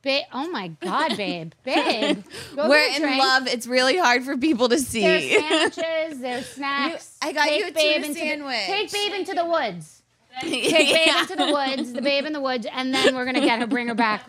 [0.03, 2.23] Babe, oh my God, babe, babe,
[2.55, 3.19] go We're in drink.
[3.19, 3.45] love.
[3.47, 5.01] It's really hard for people to see.
[5.01, 5.29] There's
[5.75, 7.17] sandwiches, there's snacks.
[7.21, 8.55] I got Take you a babe into sandwich.
[8.65, 10.01] The, take babe into the woods.
[10.41, 11.21] Take babe Yeah.
[11.21, 11.93] into the woods.
[11.93, 14.23] The babe in the woods, and then we're gonna get her, bring her back.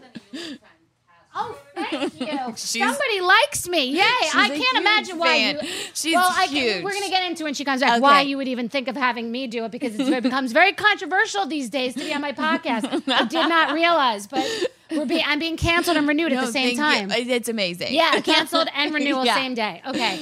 [1.35, 2.53] Oh, thank you.
[2.57, 3.87] Somebody likes me.
[3.87, 4.03] Yay!
[4.35, 5.59] I can't imagine why fan.
[5.63, 5.69] you.
[5.95, 6.85] She's well, I, huge.
[6.85, 9.31] We're gonna get into when she comes back why you would even think of having
[9.33, 12.33] me do it because it's, it becomes very controversial these days to be on my
[12.33, 13.03] podcast.
[13.09, 14.47] I did not realize, but
[14.91, 17.11] we're being I'm being canceled and renewed at the same time.
[17.11, 17.17] you.
[17.17, 17.95] It's amazing.
[17.95, 19.35] Yeah, canceled and renewal Yeah.
[19.35, 19.81] same day.
[19.87, 20.21] Okay.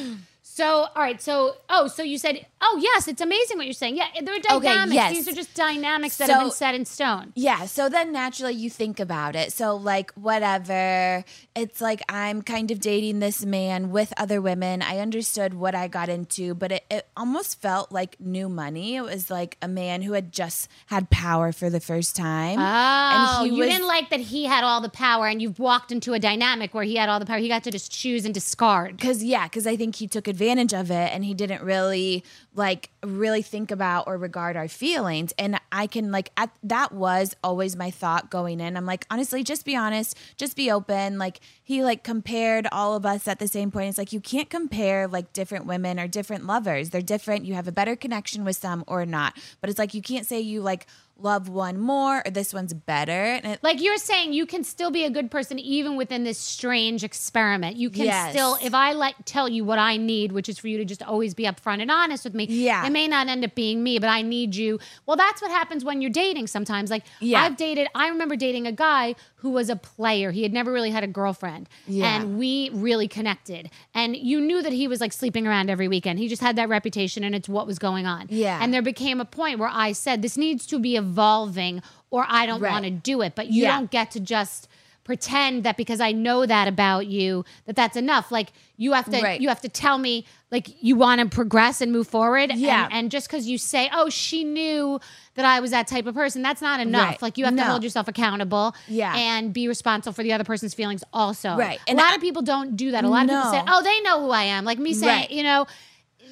[0.52, 1.22] So, all right.
[1.22, 3.96] So, oh, so you said, oh, yes, it's amazing what you're saying.
[3.96, 4.94] Yeah, they're Okay, dynamics.
[4.94, 5.14] yes.
[5.14, 7.32] These are just dynamics that have been set in stone.
[7.36, 9.52] Yeah, so then naturally you think about it.
[9.52, 11.24] So, like, whatever.
[11.60, 14.80] It's like I'm kind of dating this man with other women.
[14.80, 18.96] I understood what I got into, but it, it almost felt like new money.
[18.96, 22.58] It was like a man who had just had power for the first time.
[22.58, 25.92] Oh, he you was- didn't like that he had all the power and you've walked
[25.92, 27.36] into a dynamic where he had all the power.
[27.38, 28.98] He got to just choose and discard.
[28.98, 32.90] Cause yeah, cause I think he took advantage of it and he didn't really like
[33.04, 35.32] really think about or regard our feelings.
[35.38, 38.76] And I can like at, that was always my thought going in.
[38.76, 41.18] I'm like, honestly, just be honest, just be open.
[41.18, 43.88] Like he like compared all of us at the same point.
[43.90, 46.90] It's like you can't compare like different women or different lovers.
[46.90, 47.44] They're different.
[47.44, 49.38] You have a better connection with some or not.
[49.60, 53.12] But it's like you can't say you like love one more or this one's better.
[53.12, 56.38] And it, Like you're saying, you can still be a good person even within this
[56.38, 57.76] strange experiment.
[57.76, 58.32] You can Yes.
[58.32, 61.02] still, if I like tell you what I need, which is for you to just
[61.02, 62.46] always be upfront and honest with me.
[62.48, 62.86] Yeah.
[62.86, 64.80] it may not end up being me, but I need you.
[65.06, 66.46] Well, that's what happens when you're dating.
[66.46, 67.42] Sometimes, like Yeah.
[67.42, 67.86] I've dated.
[67.94, 70.30] I remember dating a guy who was a player.
[70.30, 72.16] He had never really had a girlfriend, Yeah.
[72.16, 73.70] and we really connected.
[73.94, 76.18] And you knew that he was like sleeping around every weekend.
[76.18, 78.26] He just had that reputation, and it's what was going on.
[78.30, 78.58] Yeah.
[78.62, 82.44] and there became a point where I said, "This needs to be evolving." Or I
[82.44, 82.72] don't Right.
[82.72, 83.76] want to do it, but you Yeah.
[83.76, 84.66] don't get to just
[85.10, 88.30] pretend that because I know that about you that that's enough.
[88.30, 89.40] Like you have to Right.
[89.40, 92.52] you have to tell me like you want to progress and move forward.
[92.54, 92.84] Yeah.
[92.84, 95.00] And, and just because you say, oh, she knew
[95.34, 97.08] that I was that type of person, that's not enough.
[97.08, 97.22] Right.
[97.22, 98.72] Like you have to hold yourself accountable.
[98.86, 99.12] Yeah.
[99.16, 101.56] And be responsible for the other person's feelings also.
[101.56, 101.80] Right.
[101.88, 103.02] a lot I- of people don't do that.
[103.04, 104.64] A lot of people say, oh, they know who I am.
[104.64, 105.30] Like me saying, Right.
[105.32, 105.66] you know.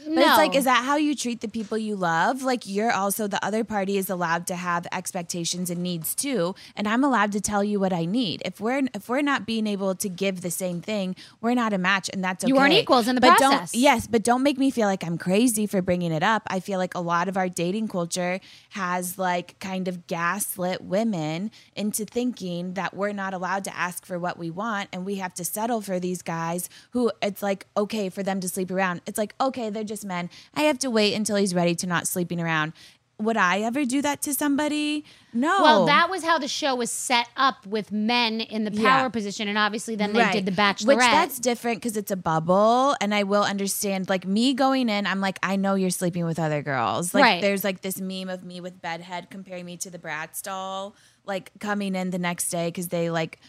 [0.09, 0.29] But no.
[0.29, 2.42] it's like, is that how you treat the people you love?
[2.42, 6.88] Like, you're also the other party is allowed to have expectations and needs too, and
[6.88, 8.40] I'm allowed to tell you what I need.
[8.44, 11.79] If we're if we're not being able to give the same thing, we're not a
[11.79, 12.49] match, and that's okay.
[12.49, 13.73] You aren't equals in the but process.
[13.73, 16.42] Don't, yes, but don't make me feel like I'm crazy for bringing it up.
[16.47, 18.40] I feel like a lot of our dating culture
[18.71, 24.18] has like kind of gaslit women into thinking that we're not allowed to ask for
[24.18, 28.09] what we want, and we have to settle for these guys who it's like okay
[28.09, 29.03] for them to sleep around.
[29.07, 30.31] It's like okay, they're just men.
[30.55, 32.73] I have to wait until he's ready to not sleeping around.
[33.21, 35.05] Would I ever do that to somebody?
[35.33, 35.61] No.
[35.61, 39.09] Well, that was how the show was set up with men in the power Yeah.
[39.09, 40.33] position, and obviously then they Right.
[40.33, 40.87] did the Bachelorette.
[40.87, 44.09] Which that's different because it's a bubble, and I will understand.
[44.09, 47.13] Like me going in, I'm like, I know you're sleeping with other girls.
[47.13, 47.43] Like Right.
[47.43, 50.95] there's like this meme of me with bedhead comparing me to the Bratz doll,
[51.27, 53.41] like coming in the next day because they like.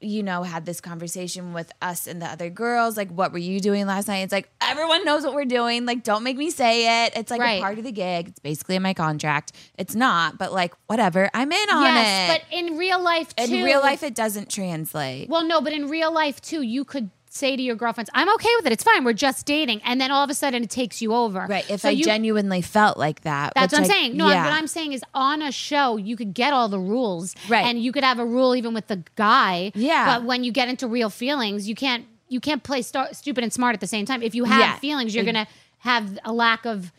[0.00, 2.96] You know, had this conversation with us and the other girls.
[2.96, 4.18] Like, what were you doing last night?
[4.18, 5.86] It's like everyone knows what we're doing.
[5.86, 7.14] Like, don't make me say it.
[7.16, 7.58] It's like Right.
[7.58, 8.28] a part of the gig.
[8.28, 9.52] It's basically in my contract.
[9.76, 11.28] It's not, but like, whatever.
[11.34, 12.42] I'm in on yes, it.
[12.48, 13.52] but in real life too.
[13.54, 15.28] in real life, it doesn't translate.
[15.28, 18.48] Well, no, but in real life too, you could say to your girlfriends, "I'm okay
[18.58, 18.72] with it.
[18.72, 19.04] It's fine.
[19.04, 21.46] We're just dating," and then all of a sudden it takes you over.
[21.48, 21.68] Right.
[21.70, 23.52] If So I you- genuinely felt like that.
[23.54, 24.16] That's what I'm I- saying.
[24.16, 24.44] No, yeah.
[24.44, 27.34] what I'm saying is on a show, you could get all the rules.
[27.48, 27.64] Right.
[27.64, 29.72] And you could have a rule even with the guy.
[29.74, 30.04] Yeah.
[30.06, 33.50] But when you get into real feelings, you can't you can't play st- stupid and
[33.52, 34.22] smart at the same time.
[34.22, 34.76] If you have Yeah.
[34.78, 35.46] feelings, you're going to
[35.78, 36.92] have a lack of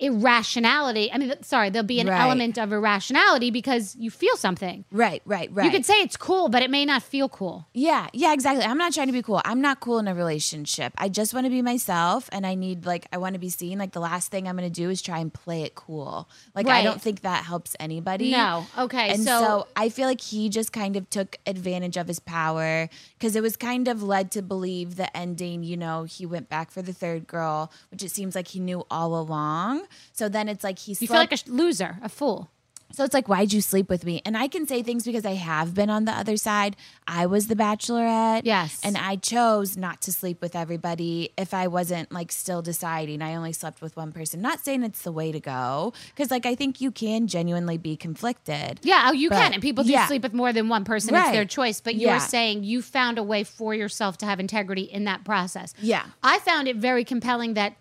[0.00, 1.10] irrationality.
[1.12, 2.20] I mean, sorry, there'll be an Right.
[2.20, 4.84] element of irrationality because you feel something.
[4.90, 5.64] Right, right, right.
[5.64, 7.66] You could say it's cool, but it may not feel cool.
[7.74, 8.64] Yeah, yeah, exactly.
[8.64, 9.40] I'm not trying to be cool.
[9.44, 10.92] I'm not cool in a relationship.
[10.98, 13.78] I just want to be myself and I need like I want to be seen.
[13.78, 16.28] Like the last thing I'm going to do is try and play it cool.
[16.54, 18.30] Like I don't think that helps anybody.
[18.30, 18.66] No.
[18.78, 22.18] Okay, And so- so, I feel like he just kind of took advantage of his
[22.18, 22.88] power
[23.20, 26.70] cuz it was kind of led to believe the ending, you know, he went back
[26.70, 29.82] for the third girl, which it seems like he knew all along.
[30.12, 32.50] So then it's like he You feel like a loser, a fool.
[32.90, 34.22] So it's like, why'd you sleep with me?
[34.24, 36.74] And I can say things because I have been on the other side.
[37.06, 38.42] I was the bachelorette.
[38.44, 38.80] Yes.
[38.82, 43.20] And I chose not to sleep with everybody if I wasn't like still deciding.
[43.20, 44.40] I only slept with one person.
[44.40, 45.92] Not saying it's the way to go.
[46.16, 48.80] Cause like I think you can genuinely be conflicted.
[48.82, 49.52] Yeah, oh, you But- can.
[49.52, 50.06] And people do yeah.
[50.06, 51.14] sleep with more than one person.
[51.14, 51.82] It's their choice.
[51.82, 52.18] But you're Yeah.
[52.18, 55.74] saying you found a way for yourself to have integrity in that process.
[55.82, 56.06] Yeah.
[56.22, 57.76] I found it very compelling that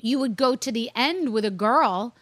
[0.00, 2.14] you would go to the end with a girl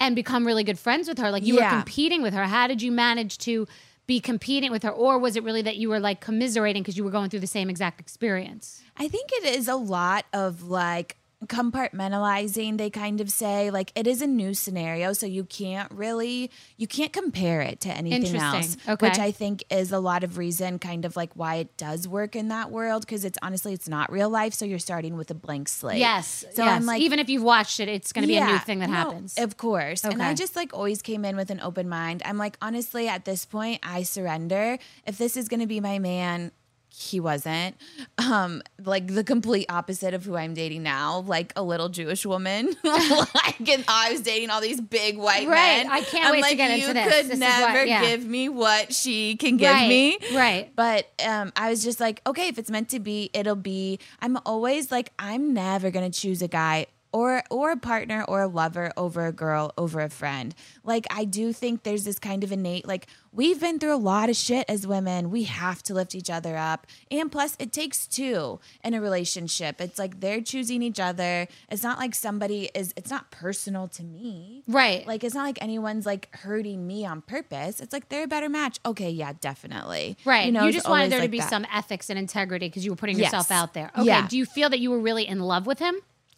[0.00, 1.30] and become really good friends with her.
[1.30, 1.70] Like you Yeah.
[1.70, 2.44] were competing with her.
[2.44, 3.66] How did you manage to
[4.06, 4.90] be competing with her?
[4.90, 7.46] Or was it really that you were like commiserating because you were going through the
[7.46, 8.82] same exact experience?
[8.96, 14.06] I think it is a lot of like compartmentalizing they kind of say like it
[14.06, 18.76] is a new scenario so you can't really you can't compare it to anything else
[18.88, 19.08] Okay.
[19.08, 22.34] which i think is a lot of reason kind of like why it does work
[22.34, 25.34] in that world because it's honestly it's not real life so you're starting with a
[25.34, 26.44] blank slate yes.
[26.52, 26.76] so yes.
[26.76, 28.88] i'm like even if you've watched it, it's going to be a new thing that
[28.88, 29.36] no, happens.
[29.38, 30.04] Of course.
[30.04, 32.22] And I just like always came in with an open mind.
[32.24, 34.78] I'm like, honestly, at this point, I surrender.
[35.06, 36.50] If this is going to be my man,
[36.96, 37.76] he wasn't.
[38.18, 42.74] Um, like the complete opposite of who I'm dating now, like a little Jewish woman.
[42.84, 45.84] like, and I was dating all these big white Right.
[45.84, 45.88] men.
[45.90, 47.04] I can't I'm wait to like, get you into this.
[47.04, 48.02] could This is never what- yeah.
[48.02, 50.18] give me what she can give Right, me.
[50.34, 50.70] right.
[50.76, 53.98] But um, I was just like, okay, if it's meant to be, it'll be.
[54.20, 58.48] I'm always like, I'm never gonna choose a guy or or a partner or a
[58.48, 60.52] lover over a girl over a friend.
[60.82, 64.28] Like I do think there's this kind of innate like we've been through a lot
[64.28, 65.30] of shit as women.
[65.30, 66.86] We have to lift each other up.
[67.12, 69.80] And plus it takes two in a relationship.
[69.80, 71.46] It's like they're choosing each other.
[71.70, 74.64] It's not like somebody is it's not personal to me.
[74.66, 75.06] Right.
[75.06, 77.78] Like it's not like anyone's like hurting me on purpose.
[77.78, 78.80] It's like they're a better match.
[78.84, 80.16] Okay, yeah, definitely.
[80.24, 80.46] Right.
[80.46, 81.48] You, know, it's just wanted there to be that.
[81.48, 83.26] some ethics and integrity because you were putting Yes.
[83.26, 83.92] yourself out there.
[83.96, 84.06] Okay.
[84.06, 84.26] Yeah.
[84.26, 85.94] Do you feel that you were really in love with him?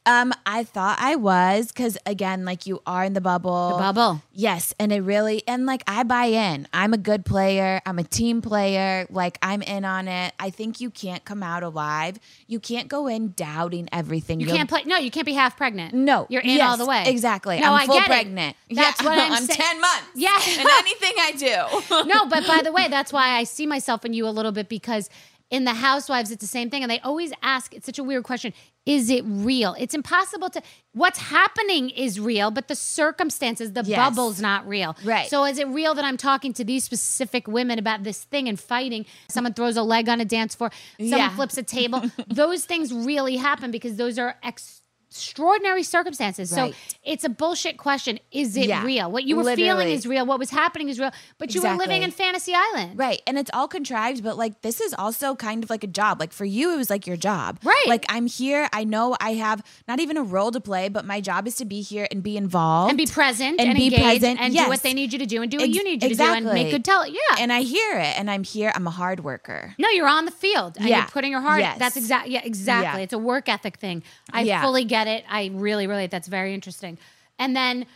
[0.07, 3.71] Um, I thought I was because again, like you are in the bubble.
[3.71, 4.23] The bubble.
[4.33, 6.69] Yes, and it really and like I buy in.
[6.73, 7.81] I'm a good player.
[7.85, 9.07] I'm a team player.
[9.11, 10.33] Like I'm in on it.
[10.39, 12.21] I think you can't come out alive.
[12.47, 14.39] You can't go in doubting everything.
[14.41, 14.85] You You'll- can't play.
[14.87, 15.93] No, you can't be half pregnant.
[15.93, 17.03] No, you're in yes, all the way.
[17.07, 17.59] Exactly.
[17.59, 18.07] No, I'm I full get it.
[18.07, 18.57] pregnant.
[18.71, 19.33] That's Yeah, what I'm, saying.
[19.33, 19.61] I'm saying.
[19.61, 20.05] 10 months.
[20.15, 20.39] Yeah.
[20.59, 22.07] And anything I do.
[22.09, 24.69] no, but by the way, that's why I see myself in you a little bit
[24.69, 25.11] because
[25.51, 27.73] in the Housewives, it's the same thing, and they always ask.
[27.73, 28.53] It's such a weird question.
[28.85, 29.75] Is it real?
[29.79, 30.63] It's impossible to.
[30.93, 33.97] What's happening is real, but the circumstances, the Yes.
[33.99, 34.97] bubble's not real.
[35.05, 35.29] Right.
[35.29, 38.59] So is it real that I'm talking to these specific women about this thing and
[38.59, 39.07] fighting?
[39.29, 40.71] Someone throws a leg on a dance floor.
[40.99, 41.29] Someone Yeah.
[41.35, 42.03] flips a table.
[42.29, 44.83] those things really happen because those are ex-
[45.17, 46.51] extraordinary circumstances.
[46.51, 46.73] So
[47.05, 48.19] it's a bullshit question.
[48.31, 48.85] Is it Yeah.
[48.85, 49.11] real?
[49.11, 50.27] What you were feeling is real.
[50.27, 51.11] What was happening is real.
[51.39, 52.99] But you were living in Fantasy Island.
[52.99, 53.21] Right.
[53.27, 56.21] And it's all contrived, but like this is also kind of like a job.
[56.21, 57.59] Like for you, it was like your job.
[57.63, 57.85] Right.
[57.87, 58.69] Like I'm here.
[58.73, 61.65] I know I have not even a role to play, but my job is to
[61.65, 62.91] be here and be involved.
[62.91, 64.65] and be present And and, be present, and yes.
[64.65, 66.15] do what they need you to do and do what Ex- you need you to
[66.15, 68.73] do and make good tell yeah And I hear it and I'm here.
[68.75, 69.75] I'm a hard worker.
[69.79, 70.99] no you're on the field and Yeah.
[70.99, 71.79] you're putting your heart Yes.
[71.79, 73.05] that's exactly yeah exactly Yeah.
[73.05, 74.03] it's a work ethic thing
[74.33, 74.61] i Yeah.
[74.63, 76.99] fully get it i really relate that's very interesting
[77.39, 77.87] and then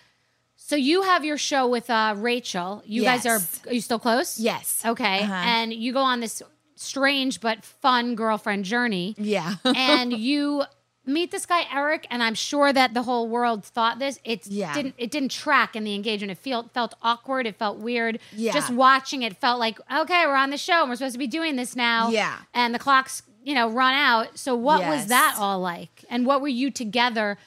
[0.56, 4.38] so you have your show with uh rachel you guys are are you still close
[4.38, 4.82] Yes.
[4.84, 5.32] okay Uh-huh.
[5.34, 6.42] and you go on this
[6.76, 9.56] strange but fun girlfriend journey Yeah.
[9.64, 10.62] and you
[11.06, 14.20] meet this guy Eric, and I'm sure that the whole world thought this.
[14.22, 14.72] It Yeah.
[14.74, 14.94] didn't.
[14.96, 16.30] It didn't track in the engagement.
[16.30, 17.46] It felt felt awkward.
[17.48, 18.20] It felt weird.
[18.36, 18.52] Yeah.
[18.52, 20.82] Just watching it felt like okay, we're on the show.
[20.82, 22.10] and We're supposed to be doing this now.
[22.10, 22.36] Yeah.
[22.54, 24.38] And the clock's you know run out.
[24.38, 26.04] So what was that all like?
[26.10, 27.38] And what were you together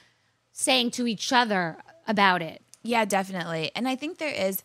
[0.52, 2.62] saying to each other about it?
[2.82, 3.70] Yeah, definitely.
[3.74, 4.62] And I think there is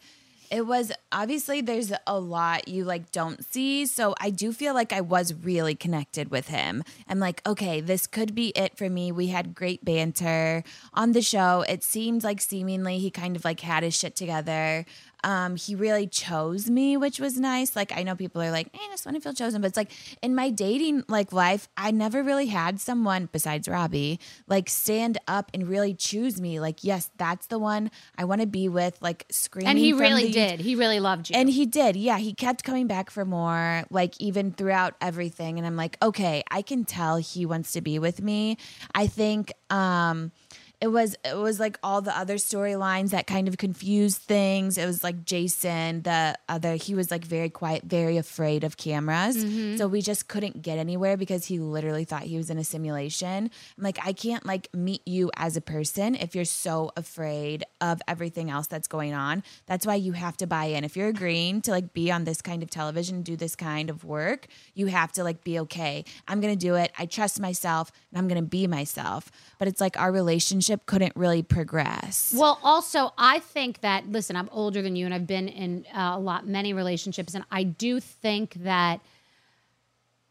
[0.51, 3.85] it was obviously there's a lot you like don't see.
[3.85, 6.83] So I do feel like I was really connected with him.
[7.07, 9.11] I'm like, okay, this could be it for me.
[9.11, 10.63] We had great banter
[10.93, 11.63] on the show.
[11.67, 14.85] It seemed like seemingly he kind of like had his shit together.
[15.23, 17.75] Um, he really chose me, which was nice.
[17.75, 19.77] Like I know people are like, eh, I just want to feel chosen, but it's
[19.77, 25.17] like in my dating like life, I never really had someone besides Robby like stand
[25.27, 26.59] up and really choose me.
[26.59, 28.97] Like, yes, that's the one I want to be with.
[29.01, 30.59] Like screaming, And he really the- did.
[30.61, 31.35] He really loved you.
[31.35, 31.95] and he did.
[31.95, 35.57] Yeah, he kept coming back for more, like even throughout everything.
[35.57, 38.57] And I'm like, okay, I can tell he wants to be with me.
[38.95, 40.31] I think um
[40.81, 44.77] it was it was like all the other storylines that kind of confused things.
[44.77, 49.35] It was like Jason, the other he was like very quiet, very afraid of cameras.
[49.43, 49.77] Mhm.
[49.77, 53.51] So we just couldn't get anywhere because he literally thought he was in a simulation.
[53.77, 58.01] I'm like, I can't like meet you as a person if you're so afraid of
[58.07, 59.43] everything else that's going on.
[59.65, 60.85] That's why you have to buy in.
[60.85, 64.05] If you're agreeing to like be on this kind of television, do this kind of
[64.05, 66.05] work, you have to like be okay.
[66.25, 66.93] I'm gonna do it.
[66.97, 69.29] I trust myself and I'm gonna be myself.
[69.57, 72.33] But it's like our relationship relationship couldn't really progress.
[72.35, 76.13] Well, also, I think that listen, I'm older than you, and I've been in uh,
[76.15, 78.99] a lot many relationships, and I do think that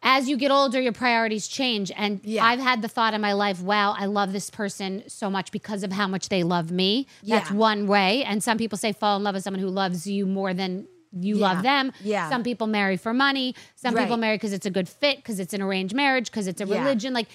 [0.00, 1.90] as you get older, your priorities change.
[1.96, 5.50] And I've had the thought in my life, wow, I love this person so much
[5.50, 7.08] because of how much they love me.
[7.24, 7.56] That's Yeah.
[7.56, 8.22] one way.
[8.22, 11.38] And some people say fall in love with someone who loves you more than you
[11.38, 11.48] Yeah.
[11.52, 11.90] love them.
[12.00, 12.28] Yeah.
[12.30, 13.56] Some people marry for money.
[13.74, 16.60] Some people marry because it's a good fit, because it's an arranged marriage, because it's
[16.60, 16.78] a Yeah.
[16.78, 17.12] religion.
[17.12, 17.26] Like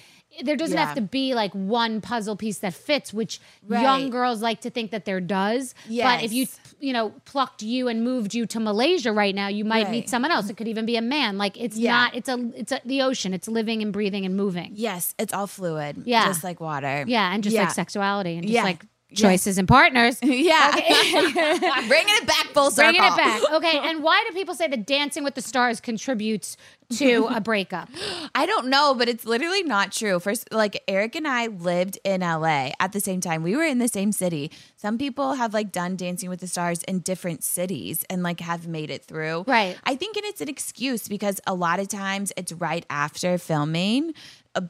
[0.41, 0.85] there doesn't Yeah.
[0.85, 3.81] have to be like one puzzle piece that fits, which Right.
[3.83, 5.75] young girls like to think that there does.
[5.87, 6.47] But if you,
[6.79, 10.31] you know, plucked you and moved you to Malaysia right now, you might meet someone
[10.31, 10.49] else.
[10.49, 11.37] It could even be a man.
[11.37, 11.91] Like it's Yeah.
[11.91, 12.15] not.
[12.15, 12.51] It's a.
[12.55, 13.33] It's a, the ocean.
[13.33, 14.71] It's living and breathing and moving.
[14.75, 16.03] Yes, it's all fluid.
[16.05, 16.25] Yeah.
[16.25, 17.05] Just like water.
[17.07, 17.63] Yeah, and just Yeah.
[17.63, 18.63] like sexuality and just Yeah.
[18.63, 20.19] like Choices and partners.
[20.43, 20.71] Yeah.
[20.75, 20.91] Okay.
[21.87, 22.91] Bringing it back full circle.
[22.91, 23.41] Bringing it back.
[23.53, 23.79] Okay.
[23.83, 26.57] And why do people say that Dancing with the Stars contributes
[26.97, 27.89] to a breakup?
[28.33, 30.19] I don't know, but it's literally not true.
[30.19, 33.43] First, like Eric and I lived in LA at the same time.
[33.43, 34.51] We were in the same city.
[34.75, 38.67] Some people have like done Dancing with the Stars in different cities and like have
[38.67, 39.43] made it through.
[39.47, 39.77] Right.
[39.83, 44.13] I think and it's an excuse because a lot of times it's right after filming.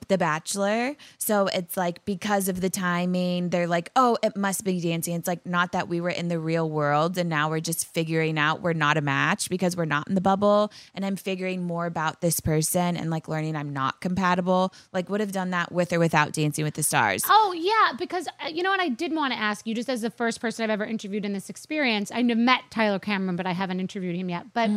[0.07, 0.95] The Bachelor.
[1.17, 5.15] So it's like because of the timing, they're like, oh, it must be dancing.
[5.15, 8.37] It's like not that we were in the real world and now we're just figuring
[8.37, 10.71] out we're not a match because we're not in the bubble.
[10.95, 14.73] And I'm figuring more about this person and like learning I'm not compatible.
[14.91, 17.23] Like would have done that with or without Dancing with the Stars.
[17.27, 20.01] Oh yeah, because uh, you know what I did want to ask you, just as
[20.01, 22.11] the first person I've ever interviewed in this experience.
[22.11, 24.53] I kn- met Tyler Cameron, but I haven't interviewed him yet.
[24.53, 24.69] But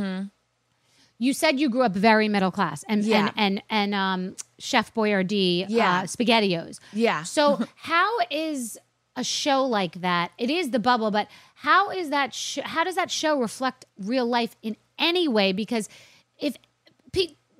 [1.19, 3.31] you said you grew up very middle class, and Yeah.
[3.37, 6.01] and and and um, Chef Boyardee, Yeah.
[6.01, 6.79] uh, Spaghettios.
[6.93, 7.23] Yeah.
[7.23, 8.79] So how is
[9.17, 10.31] a show like that?
[10.39, 12.35] It is the bubble, but how is that?
[12.35, 15.53] Sh- how does that show reflect real life in any way?
[15.53, 15.89] Because
[16.39, 16.57] if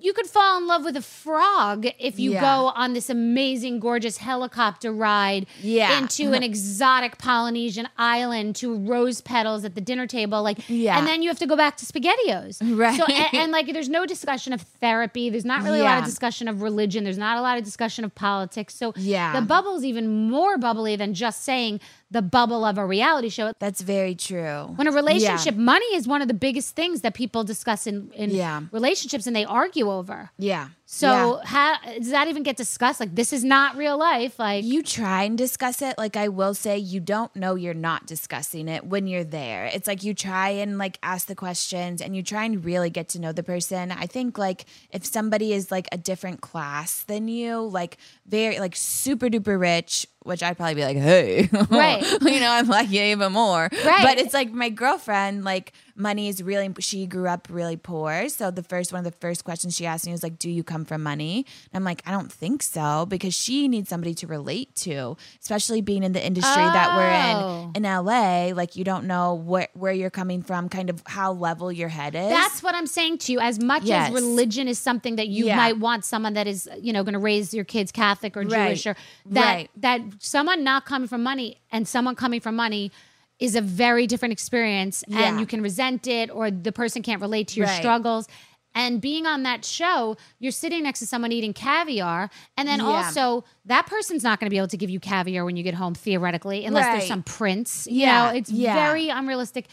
[0.07, 2.39] you could fall in love with a frog if you Yeah.
[2.41, 5.97] go on this amazing, gorgeous helicopter ride Yeah.
[5.97, 10.41] into an exotic Polynesian island to rose petals at the dinner table.
[10.43, 10.97] Like, Yeah.
[10.97, 12.59] and then you have to go back to SpaghettiOs.
[12.77, 12.97] Right.
[12.97, 15.29] So, and, and, like, there's no discussion of therapy.
[15.29, 17.03] There's not really a lot of discussion of religion.
[17.03, 18.75] There's not a lot of discussion of politics.
[18.75, 19.37] So, Yeah.
[19.37, 23.51] the bubble's even more bubbly than just saying the bubble of a reality show.
[23.59, 24.73] That's very true.
[24.75, 28.29] When a relationship, money is one of the biggest things that people discuss in, in
[28.31, 28.61] Yeah.
[28.71, 30.31] relationships and they argue over.
[30.37, 30.69] Yeah.
[30.89, 33.01] So how does that even get discussed?
[33.01, 34.39] Like this is not real life.
[34.39, 35.97] Like you try and discuss it.
[35.97, 39.65] Like I will say, you don't know you're not discussing it when you're there.
[39.65, 43.09] It's like you try and like ask the questions and you try and really get
[43.09, 43.91] to know the person.
[43.91, 48.73] I think like if somebody is like a different class than you, like very like
[48.77, 52.01] super duper rich, which I'd probably be like, hey, Right.
[52.21, 53.67] you know, I'm like you even more.
[53.85, 54.03] Right.
[54.03, 56.71] But it's like my girlfriend, like money is really.
[56.79, 60.05] She grew up really poor, so the first one of the first questions she asked
[60.05, 63.05] me was like, "Do you come from money?" And I'm like, "I don't think so,"
[63.07, 66.97] because she needs somebody to relate to, especially being in the industry that Oh.
[66.97, 67.71] we're in oh.
[67.75, 68.53] in LA.
[68.53, 72.15] Like you don't know where where you're coming from, kind of how level your head
[72.15, 72.29] is.
[72.29, 73.39] That's what I'm saying to you.
[73.39, 74.09] As much Yes.
[74.09, 75.55] as religion is something that you Yeah.
[75.57, 78.85] might want someone that is, you know, going to raise your kids Catholic or Jewish
[78.85, 78.87] Right.
[78.87, 78.95] or
[79.33, 79.69] that Right.
[79.77, 82.91] that someone not coming from money and someone coming from money
[83.39, 85.19] is a very different experience Yeah.
[85.29, 87.77] and you can resent it or the person can't relate to your Right.
[87.79, 88.27] struggles.
[88.75, 92.85] And being on that show, you're sitting next to someone eating caviar, and then Yeah.
[92.85, 95.73] also that person's not going to be able to give you caviar when you get
[95.75, 97.87] home theoretically, unless there's some prince.
[97.89, 98.31] You Yeah.
[98.31, 98.75] know, it's Yeah.
[98.75, 99.65] very unrealistic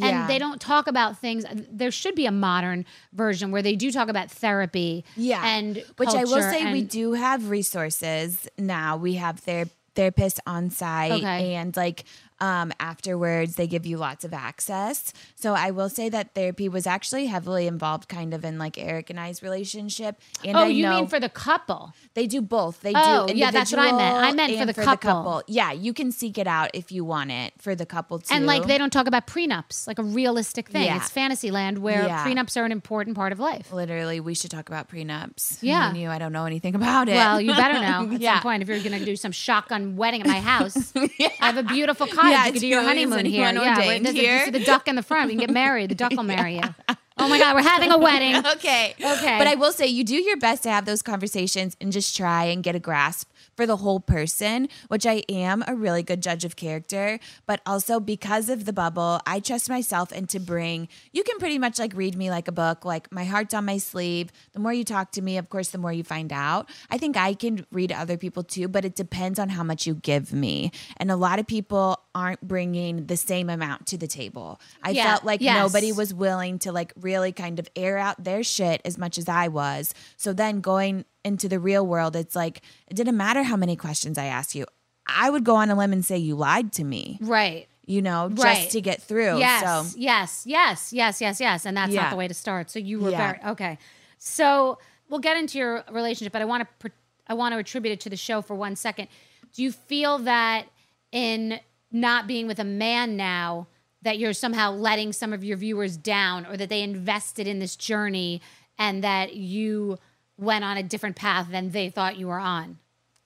[0.00, 1.44] and they don't talk about things.
[1.70, 5.04] There should be a modern version where they do talk about therapy.
[5.16, 5.42] Yeah.
[5.44, 8.96] and Which I will say, we do have resources now.
[8.96, 9.66] We have their
[9.96, 11.54] therapists on site, Okay.
[11.54, 12.04] and like
[12.40, 15.12] um, afterwards, they give you lots of access.
[15.34, 19.10] So I will say that therapy was actually heavily involved, kind of in like Eric
[19.10, 20.20] and I's relationship.
[20.44, 21.92] And oh, I you mean for the couple?
[22.14, 22.80] they do both.
[22.80, 23.34] They Oh, do.
[23.34, 24.16] yeah, that's what I meant.
[24.16, 25.42] I meant for the and couple.
[25.46, 28.34] Yeah, you can seek it out if you want it for the couple too.
[28.34, 30.84] And like they don't talk about prenups, like a realistic thing.
[30.84, 30.96] Yeah.
[30.96, 32.24] It's fantasy land where Yeah.
[32.24, 33.72] prenups are an important part of life.
[33.72, 35.58] Literally, we should talk about prenups.
[35.60, 35.92] Yeah.
[35.94, 37.14] You, I don't know anything about it.
[37.14, 38.34] Well, you better know at yeah.
[38.36, 40.92] some point if you're going to do some shotgun wedding at my house.
[41.18, 41.28] yeah.
[41.40, 42.29] I have a beautiful cottage.
[42.30, 43.52] Yeah, you could do your honeymoon here.
[43.52, 44.44] Yeah, where there's here?
[44.44, 45.26] see the duck in the front.
[45.26, 45.90] We can get married.
[45.90, 46.96] The duck will marry you.
[47.22, 48.34] Oh my God, we're having a wedding.
[48.36, 48.94] okay.
[48.98, 49.36] Okay.
[49.36, 52.44] But I will say you do your best to have those conversations and just try
[52.44, 56.46] and get a grasp for the whole person, which I am a really good judge
[56.46, 57.20] of character.
[57.44, 61.58] But also because of the bubble, I trust myself and to bring, you can pretty
[61.58, 64.32] much like read me like a book, like my heart's on my sleeve.
[64.52, 66.70] The more you talk to me, of course, the more you find out.
[66.90, 69.94] I think I can read other people too, but it depends on how much you
[69.94, 70.72] give me.
[70.96, 74.60] And a lot of people aren't bringing the same amount to the table.
[74.82, 75.56] I Yeah, felt like yes.
[75.56, 79.28] nobody was willing to like really kind of air out their shit as much as
[79.28, 79.94] I was.
[80.16, 84.18] So then going into the real world, it's like it didn't matter how many questions
[84.18, 84.66] I asked you.
[85.06, 87.18] I would go on a limb and say you lied to me.
[87.20, 87.68] Right.
[87.86, 88.70] You know, just Right.
[88.70, 89.38] to get through.
[89.38, 91.66] Yes, So yes, yes, yes, yes, yes.
[91.66, 92.02] And that's Yeah.
[92.02, 92.70] not the way to start.
[92.70, 93.32] So you were Yeah.
[93.34, 93.78] very okay.
[94.18, 96.90] So we'll get into your relationship, but I want to
[97.26, 99.06] I want to attribute it to the show for one second.
[99.54, 100.66] Do you feel that
[101.12, 103.66] in not being with a man now
[104.02, 107.76] that you're somehow letting some of your viewers down, or that they invested in this
[107.76, 108.40] journey
[108.78, 109.98] and that you
[110.38, 112.78] went on a different path than they thought you were on?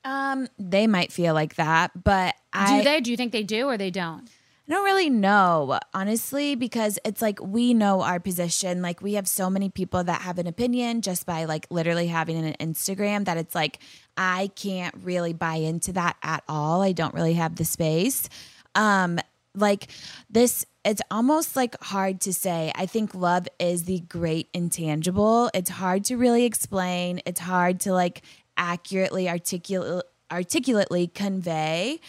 [0.04, 3.00] um they might feel like that, but I do they?
[3.00, 4.28] Do you think they do, or they don't?
[4.66, 8.80] I don't really know, honestly, because it's like we know our position.
[8.80, 12.42] Like we have so many people that have an opinion just by like literally having
[12.42, 13.78] an Instagram that it's like
[14.16, 16.80] I can't really buy into that at all.
[16.80, 18.28] I don't really have the space.
[18.74, 19.18] Um
[19.54, 19.88] like
[20.28, 22.70] this it's almost like hard to say.
[22.74, 25.50] I think love is the great intangible.
[25.54, 27.20] It's hard to really explain.
[27.24, 28.22] It's hard to like
[28.56, 32.00] accurately articulate articulately convey.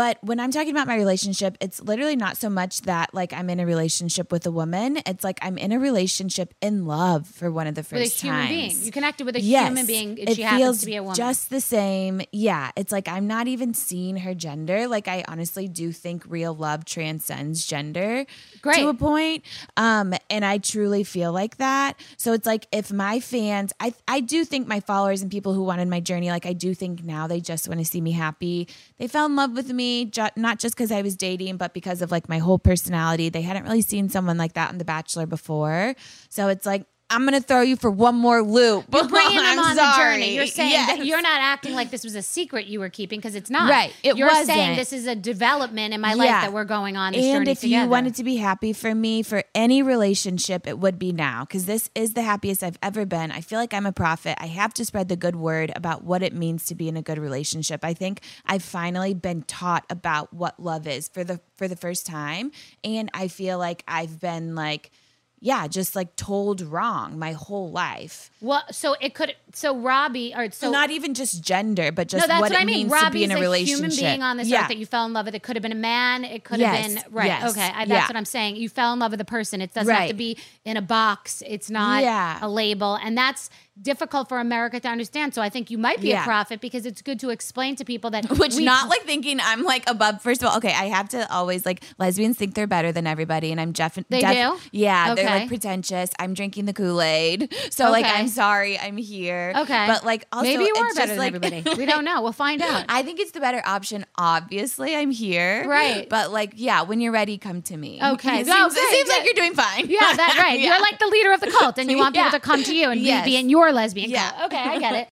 [0.00, 3.50] But when I'm talking about my relationship, it's literally not so much that like I'm
[3.50, 4.96] in a relationship with a woman.
[5.04, 8.26] It's like I'm in a relationship in love for one of the first With a
[8.26, 8.48] human times.
[8.50, 9.66] being, you connected with a Yes.
[9.68, 11.16] human being, and it she feels happens to be a woman.
[11.16, 12.22] just the same.
[12.32, 14.88] Yeah, it's like I'm not even seeing her gender.
[14.88, 18.24] Like I honestly do think real love transcends gender
[18.62, 18.76] Great.
[18.80, 19.44] to a point.
[19.76, 22.00] Um, and I truly feel like that.
[22.16, 25.62] So it's like if my fans, I I do think my followers and people who
[25.62, 28.66] wanted my journey, like I do think now they just want to see me happy.
[28.96, 32.02] They fell in love with me, ju- not just because I was dating, but because
[32.02, 33.28] of like my whole personality.
[33.28, 35.94] They hadn't really seen someone like that on The Bachelor before.
[36.28, 36.84] So it's like.
[37.10, 38.84] I'm gonna throw you for one more loop.
[38.92, 40.14] You're bringing them I'm on the sorry.
[40.14, 40.34] journey.
[40.36, 40.96] You're saying Yes.
[40.98, 43.68] that you're not acting like this was a secret you were keeping because it's not.
[43.68, 43.92] Right.
[44.04, 44.76] It you're saying wasn't.
[44.76, 46.42] this is a development in my life Yeah.
[46.42, 47.84] that we're going on this and if together.
[47.84, 51.66] you wanted to be happy for me for any relationship, it would be now because
[51.66, 53.32] this is the happiest I've ever been.
[53.32, 54.36] I feel like I'm a prophet.
[54.40, 57.02] I have to spread the good word about what it means to be in a
[57.02, 57.84] good relationship.
[57.84, 62.06] I think I've finally been taught about what love is for the for the first
[62.06, 62.52] time,
[62.84, 64.90] and I feel like I've been like.
[65.40, 68.30] Yeah, just like told wrong my whole life.
[68.40, 69.34] well, so it could.
[69.54, 72.58] So Robby, or so So not even just gender, but just no, that's what, what,
[72.58, 72.88] it I mean.
[72.88, 73.76] means Robby's to be in a, a relationship.
[73.78, 74.62] human being on this yeah.
[74.62, 75.34] earth that you fell in love with.
[75.34, 76.24] It could have been a man.
[76.24, 77.26] It could Yes, have been right.
[77.26, 78.06] yes, Okay, I, that's yeah.
[78.06, 78.56] what I'm saying.
[78.56, 79.60] You fell in love with a person.
[79.60, 81.42] It doesn't have to be in a box.
[81.46, 82.38] It's not Yeah.
[82.42, 85.34] a label, and that's difficult for America to understand.
[85.34, 88.10] So I think you might be a prophet because it's good to explain to people
[88.10, 90.20] that Which we- not like thinking I'm like above.
[90.20, 93.50] First of all, okay, I have to always like lesbians think they're better than everybody,
[93.52, 93.94] and I'm Jeff.
[94.10, 94.58] They do?
[94.72, 96.10] Yeah, they're like pretentious.
[96.18, 99.39] I'm drinking the Kool Aid, so like I'm sorry, I'm here.
[99.56, 99.86] Okay.
[99.86, 101.76] but like also Maybe you are it's better just, than like, everybody.
[101.80, 102.22] We don't know.
[102.22, 102.84] We'll find out.
[102.88, 104.04] I think it's the better option.
[104.16, 105.66] Obviously, I'm here.
[105.68, 106.08] Right.
[106.08, 108.00] But like, yeah, when you're ready, come to me.
[108.02, 108.40] Okay.
[108.40, 109.88] It No, seems, it good, seems like you're doing fine.
[109.88, 110.58] Yeah, that's right.
[110.60, 110.70] Yeah.
[110.72, 112.38] You're like the leader of the cult, and you want people Yeah.
[112.38, 113.24] to come to you and Yes.
[113.24, 114.30] be, be in your lesbian Yeah.
[114.30, 114.52] cult.
[114.52, 115.08] Okay, I get it.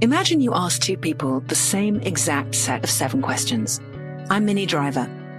[0.00, 3.80] Imagine you ask two people the same exact set of seven questions.
[4.30, 5.08] I'm Minnie Driver,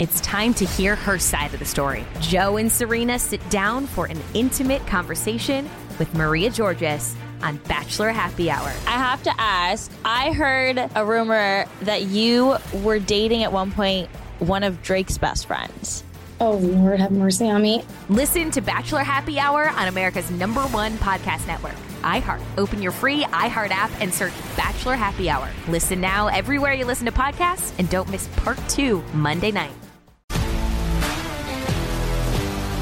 [0.00, 2.06] It's time to hear her side of the story.
[2.20, 8.50] Joe and Serena sit down for an intimate conversation with Maria Georgas on Bachelor Happy
[8.50, 8.72] Hour.
[8.86, 9.92] I have to ask.
[10.02, 15.44] I heard a rumor that you were dating at one point one of Drake's best
[15.46, 16.02] friends.
[16.40, 17.84] Oh, Lord, have mercy on me.
[18.08, 22.40] Listen to Bachelor Happy Hour on America's number one podcast network, iHeart.
[22.56, 25.50] Open your free iHeart app and search Bachelor Happy Hour.
[25.68, 29.74] Listen now everywhere you listen to podcasts and don't miss part two Monday night.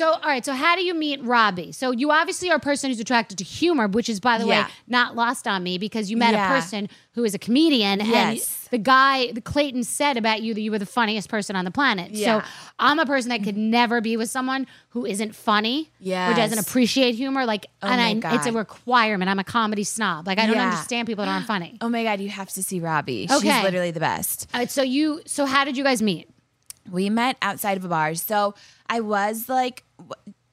[0.00, 0.42] So, all right.
[0.42, 1.72] So, how do you meet Robby?
[1.72, 4.64] So, you obviously are a person who's attracted to humor, which is, by the Yeah.
[4.64, 6.46] way, not lost on me because you met Yeah.
[6.46, 8.00] a person who is a comedian.
[8.00, 8.68] Yes.
[8.70, 11.66] And the guy, the Clayton said about you that you were the funniest person on
[11.66, 12.12] the planet.
[12.12, 12.40] Yeah.
[12.40, 12.48] So,
[12.78, 17.14] I'm a person that could never be with someone who isn't funny or doesn't appreciate
[17.14, 17.44] humor.
[17.44, 19.28] Like, Oh and my I, it's a requirement.
[19.30, 20.26] I'm a comedy snob.
[20.26, 20.70] Like, I don't Yeah.
[20.70, 21.76] understand people that aren't funny.
[21.82, 23.26] Oh my god, you have to see Robby.
[23.30, 23.50] Okay.
[23.52, 24.46] She's literally the best.
[24.54, 26.29] Right, so you, so how did you guys meet?
[26.90, 28.14] We met outside of a bar.
[28.14, 28.54] So
[28.88, 29.84] I was like,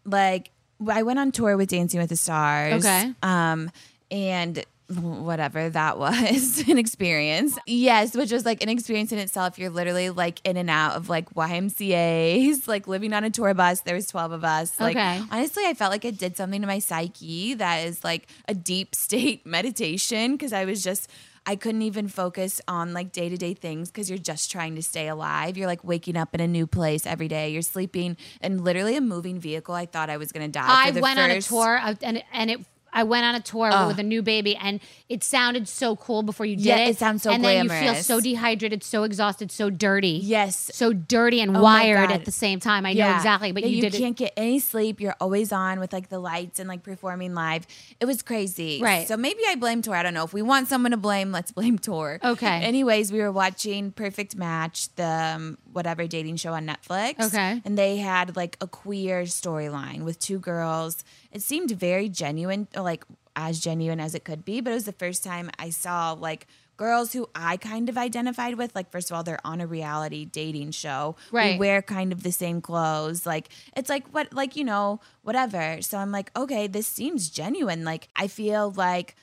[0.05, 0.51] like
[0.87, 2.85] I went on tour with Dancing with the Stars.
[2.85, 3.13] Okay.
[3.23, 3.71] Um,
[4.11, 7.57] and whatever that was an experience.
[7.65, 9.59] Yes, which was like an experience in itself.
[9.59, 13.81] You're literally like in and out of like YMCA's, like living on a tour bus.
[13.81, 14.79] There was 12 of us.
[14.79, 15.21] Like Okay.
[15.31, 18.95] honestly, I felt like it did something to my psyche that is like a deep
[18.95, 21.09] state meditation because I was just
[21.47, 24.83] I couldn't even focus on like day to day things because you're just trying to
[24.83, 25.57] stay alive.
[25.57, 27.49] You're like waking up in a new place every day.
[27.49, 29.73] You're sleeping in literally a moving vehicle.
[29.73, 30.65] I thought I was gonna die.
[30.67, 32.59] I went on a tour uh, and and it.
[32.93, 34.79] I went on a tour with a new baby, and
[35.09, 36.89] it sounded so cool before you did Yeah, it.
[36.89, 40.19] it sounds so And then you feel so dehydrated, so exhausted, so dirty.
[40.23, 42.85] Yes, so dirty and Oh wired at the same time.
[42.85, 43.97] I know exactly, but Yeah, you, you did it.
[43.99, 44.99] can't get any sleep.
[44.99, 47.67] You're always on with like the lights and like performing live.
[47.99, 48.79] It was crazy.
[48.81, 49.07] Right.
[49.07, 49.95] So maybe I blame tour.
[49.95, 50.23] I don't know.
[50.23, 52.19] If we want someone to blame, let's blame tour.
[52.23, 52.61] Okay.
[52.63, 57.27] Anyways, we were watching Perfect Match, the um, whatever dating show on Netflix.
[57.27, 57.61] Okay.
[57.63, 61.03] And they had like a queer storyline with two girls.
[61.31, 63.05] It seemed very genuine, like
[63.35, 64.59] as genuine as it could be.
[64.61, 68.55] But it was the first time I saw like girls who I kind of identified
[68.55, 68.75] with.
[68.75, 71.15] Like, first of all, they're on a reality dating show.
[71.31, 71.59] We Right.
[71.59, 73.25] wear kind of the same clothes.
[73.25, 75.81] Like, it's like what, like, you know, whatever.
[75.81, 77.83] So I'm like, okay, this seems genuine.
[77.83, 79.15] Like, I feel like,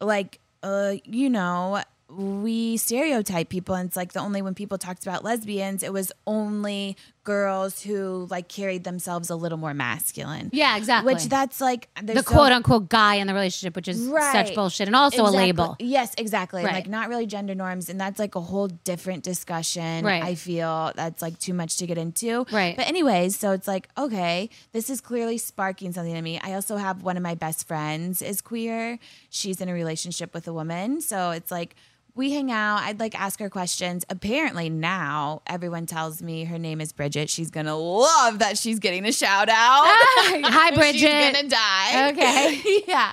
[0.00, 5.04] like, uh, you know, we stereotype people and it's like the only when people talked
[5.06, 10.76] about lesbians it was only girls who like carried themselves a little more masculine yeah,
[10.76, 11.14] exactly.
[11.14, 14.88] which that's like the so- quote unquote guy in the relationship, which is such bullshit,
[14.88, 15.36] and also Exactly.
[15.38, 15.76] a label.
[15.78, 16.64] Yes, exactly.
[16.64, 16.74] Right.
[16.74, 20.04] Like not really gender norms, and that's like a whole different discussion.
[20.04, 20.22] Right.
[20.22, 22.46] I feel that's like too much to get into.
[22.50, 22.74] Right.
[22.76, 26.40] But anyways, so it's like okay, this is clearly sparking something in me.
[26.42, 28.98] I also have one of my best friends is queer.
[29.28, 31.76] She's in a relationship with a woman, so it's like.
[32.14, 32.82] We hang out.
[32.82, 34.04] I'd like ask her questions.
[34.08, 37.30] Apparently now everyone tells me her name is Bridget.
[37.30, 39.84] She's gonna love that she's getting a shout out.
[39.86, 40.98] Hi, Bridget.
[40.98, 42.10] she's gonna die.
[42.10, 42.82] Okay.
[42.88, 43.12] yeah.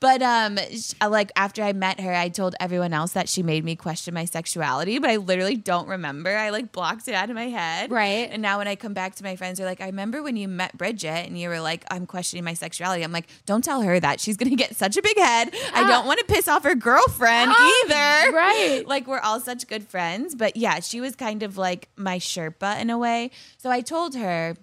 [0.00, 0.58] But um
[1.00, 4.14] uh, like after I met her, I told everyone else that she made me question
[4.14, 6.36] my sexuality, but I literally don't remember.
[6.36, 7.90] I like blocked it out of my head.
[7.90, 8.28] Right.
[8.30, 10.48] And now when I come back to my friends, they're like, I remember when you
[10.48, 13.02] met Bridget and you were like, I'm questioning my sexuality.
[13.02, 14.20] I'm like, don't tell her that.
[14.20, 15.50] She's gonna get such a big head.
[15.74, 15.88] I ah.
[15.88, 17.82] don't want to piss off her girlfriend ah.
[17.84, 18.36] either.
[18.36, 18.47] right.
[18.86, 20.34] Like we're all such good friends.
[20.34, 23.30] But yeah, she was kind of like my Sherpa in a way.
[23.56, 24.56] So I told her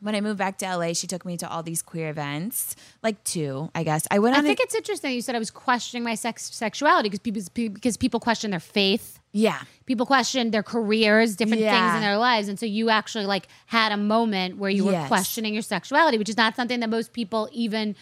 [0.00, 3.22] when I moved back to LA, she took me to all these queer events, like
[3.24, 4.06] two, I guess.
[4.10, 7.08] I went I think a, it's interesting you said I was questioning my sex sexuality
[7.08, 7.42] because people
[7.72, 9.18] because people question their faith.
[9.32, 13.48] yeah, People question their careers, different things in their lives, and so you actually like
[13.66, 17.12] had a moment where you were questioning your sexuality, which is not something that most
[17.14, 17.96] people even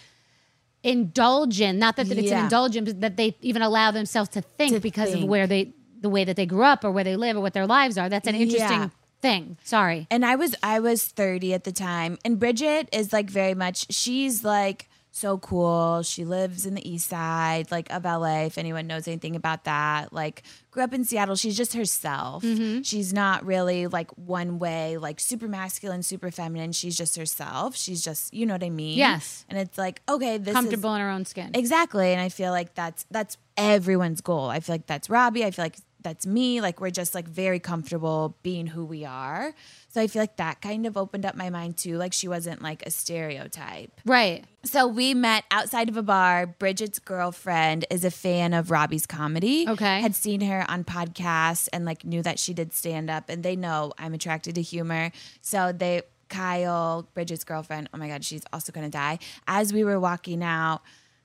[0.82, 1.78] indulge in.
[1.78, 2.42] Not that, that it's an Yeah.
[2.44, 6.08] indulgence, but that they even allow themselves to think To because of where they the
[6.08, 8.08] way that they grew up or where they live or what their lives are.
[8.08, 8.88] That's an interesting Yeah.
[9.20, 9.56] thing.
[9.62, 10.08] Sorry.
[10.10, 13.86] and I was I was 30 at the time, and Bridget is like very much.
[13.94, 16.02] She's like so cool.
[16.02, 18.44] She lives in the East Side, like of LA.
[18.44, 21.36] If anyone knows anything about that, like grew up in Seattle.
[21.36, 22.42] She's just herself.
[22.42, 22.80] Mm-hmm.
[22.80, 26.72] She's not really like one way, like super masculine, super feminine.
[26.72, 27.76] She's just herself.
[27.76, 28.96] She's just you know what I mean.
[28.96, 29.44] Yes.
[29.50, 31.50] And it's like okay, this is Comfortable in her own skin.
[31.54, 32.12] Exactly.
[32.12, 34.48] And I feel like that's that's everyone's goal.
[34.48, 35.44] I feel like that's Robby.
[35.44, 36.60] I feel like that's me.
[36.60, 39.54] Like we're just like very comfortable being who we are.
[39.88, 41.98] So I feel like that kind of opened up my mind too.
[41.98, 44.00] Like she wasn't like a stereotype.
[44.04, 44.44] Right.
[44.64, 46.46] So we met outside of a bar.
[46.46, 49.68] Bridget's girlfriend is a fan of Robby's comedy.
[49.68, 50.00] Okay.
[50.00, 53.56] Had seen her on podcasts and like knew that she did stand up and they
[53.56, 55.12] know I'm attracted to humor.
[55.40, 59.18] So they Kyle, Bridget's girlfriend, oh my god, she's also gonna die.
[59.46, 60.80] As we were walking out,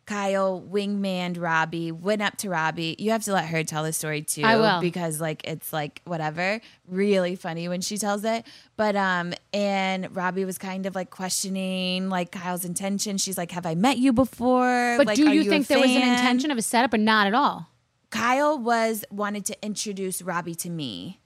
[0.07, 2.95] Kyle wingmaned Robby, went up to Robby.
[2.97, 4.41] You have to let her tell the story too.
[4.41, 4.79] I will.
[4.79, 6.61] Because like it's like whatever.
[6.87, 8.47] Really funny when she tells it.
[8.77, 13.17] But um and Robby was kind of like questioning like Kyle's intention.
[13.17, 14.95] She's like, Have I met you before?
[14.97, 16.97] But Like, do are you a think there was an intention of a setup or
[16.97, 17.67] not at all?
[18.09, 21.19] Kyle was wanted to introduce Robby to me.